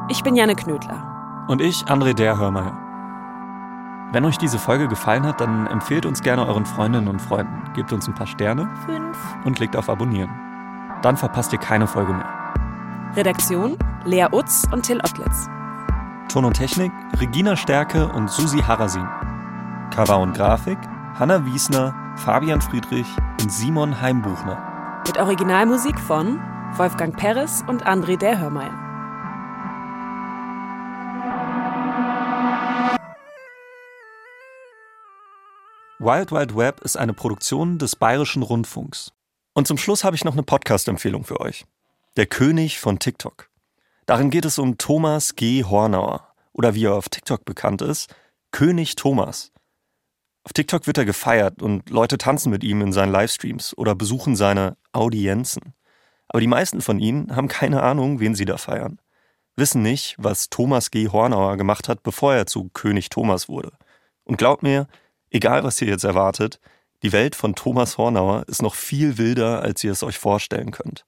Ich 0.09 0.21
bin 0.21 0.35
Janne 0.35 0.55
Knödler. 0.55 1.45
Und 1.47 1.59
ich, 1.59 1.85
André 1.85 2.13
Derhörmeier. 2.13 2.77
Wenn 4.11 4.25
euch 4.25 4.37
diese 4.37 4.59
Folge 4.59 4.87
gefallen 4.87 5.25
hat, 5.25 5.41
dann 5.41 5.65
empfehlt 5.65 6.05
uns 6.05 6.21
gerne 6.21 6.45
euren 6.45 6.67
Freundinnen 6.67 7.07
und 7.07 7.19
Freunden, 7.19 7.73
gebt 7.73 7.91
uns 7.91 8.07
ein 8.07 8.13
paar 8.13 8.27
Sterne 8.27 8.69
Fünf. 8.85 9.17
und 9.43 9.55
klickt 9.55 9.75
auf 9.75 9.89
Abonnieren. 9.89 10.29
Dann 11.01 11.17
verpasst 11.17 11.51
ihr 11.51 11.59
keine 11.59 11.87
Folge 11.87 12.13
mehr. 12.13 12.29
Redaktion 13.15 13.75
Lea 14.05 14.27
Utz 14.31 14.67
und 14.71 14.83
Till 14.83 14.99
Ottlitz. 14.99 15.49
Ton 16.31 16.45
und 16.45 16.53
Technik 16.53 16.91
Regina 17.19 17.55
Stärke 17.55 18.07
und 18.09 18.29
Susi 18.29 18.59
Harasin. 18.59 19.07
Cover 19.89 20.19
und 20.19 20.35
Grafik 20.35 20.77
Hanna 21.19 21.45
Wiesner, 21.45 21.93
Fabian 22.19 22.61
Friedrich 22.61 23.07
und 23.39 23.49
Simon 23.49 24.01
Heimbuchner. 24.01 25.01
Mit 25.07 25.17
Originalmusik 25.17 25.97
von 25.97 26.37
Wolfgang 26.75 27.15
Peres 27.15 27.63
und 27.65 27.87
André 27.87 28.17
Derhörmeier. 28.17 28.73
Wild 35.99 36.33
Wild 36.33 36.57
Web 36.57 36.81
ist 36.81 36.97
eine 36.97 37.13
Produktion 37.13 37.77
des 37.77 37.95
Bayerischen 37.95 38.43
Rundfunks. 38.43 39.13
Und 39.53 39.67
zum 39.67 39.77
Schluss 39.77 40.03
habe 40.03 40.17
ich 40.17 40.25
noch 40.25 40.33
eine 40.33 40.43
Podcast-Empfehlung 40.43 41.23
für 41.23 41.39
euch. 41.39 41.65
Der 42.17 42.25
König 42.25 42.79
von 42.79 42.99
TikTok. 42.99 43.49
Darin 44.05 44.29
geht 44.29 44.43
es 44.43 44.59
um 44.59 44.77
Thomas 44.77 45.35
G. 45.37 45.63
Hornauer 45.63 46.27
oder 46.51 46.75
wie 46.75 46.83
er 46.83 46.95
auf 46.95 47.07
TikTok 47.07 47.45
bekannt 47.45 47.81
ist, 47.81 48.13
König 48.51 48.97
Thomas. 48.97 49.53
Auf 50.43 50.53
TikTok 50.53 50.87
wird 50.87 50.97
er 50.97 51.05
gefeiert 51.05 51.61
und 51.61 51.89
Leute 51.89 52.17
tanzen 52.17 52.49
mit 52.49 52.63
ihm 52.63 52.81
in 52.81 52.93
seinen 52.93 53.11
Livestreams 53.11 53.77
oder 53.77 53.95
besuchen 53.95 54.35
seine 54.35 54.77
Audienzen. 54.93 55.73
Aber 56.27 56.39
die 56.39 56.47
meisten 56.47 56.81
von 56.81 56.99
ihnen 56.99 57.35
haben 57.35 57.47
keine 57.47 57.83
Ahnung, 57.83 58.19
wen 58.19 58.35
sie 58.35 58.45
da 58.45 58.57
feiern. 58.57 58.99
Wissen 59.55 59.81
nicht, 59.81 60.15
was 60.17 60.49
Thomas 60.49 60.91
G. 60.91 61.09
Hornauer 61.09 61.57
gemacht 61.57 61.89
hat, 61.89 62.03
bevor 62.03 62.33
er 62.33 62.45
zu 62.45 62.69
König 62.69 63.09
Thomas 63.09 63.49
wurde. 63.49 63.73
Und 64.23 64.37
glaubt 64.37 64.63
mir, 64.63 64.87
egal 65.31 65.63
was 65.63 65.81
ihr 65.81 65.87
jetzt 65.87 66.05
erwartet, 66.05 66.59
die 67.03 67.11
Welt 67.11 67.35
von 67.35 67.55
Thomas 67.55 67.97
Hornauer 67.97 68.43
ist 68.47 68.61
noch 68.61 68.75
viel 68.75 69.17
wilder, 69.17 69.61
als 69.61 69.83
ihr 69.83 69.91
es 69.91 70.03
euch 70.03 70.17
vorstellen 70.17 70.71
könnt. 70.71 71.05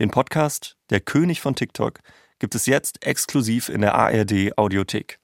Den 0.00 0.10
Podcast 0.10 0.76
Der 0.90 1.00
König 1.00 1.40
von 1.40 1.54
TikTok 1.54 2.00
gibt 2.38 2.54
es 2.54 2.66
jetzt 2.66 3.04
exklusiv 3.06 3.68
in 3.68 3.80
der 3.80 3.94
ARD 3.94 4.56
Audiothek. 4.56 5.19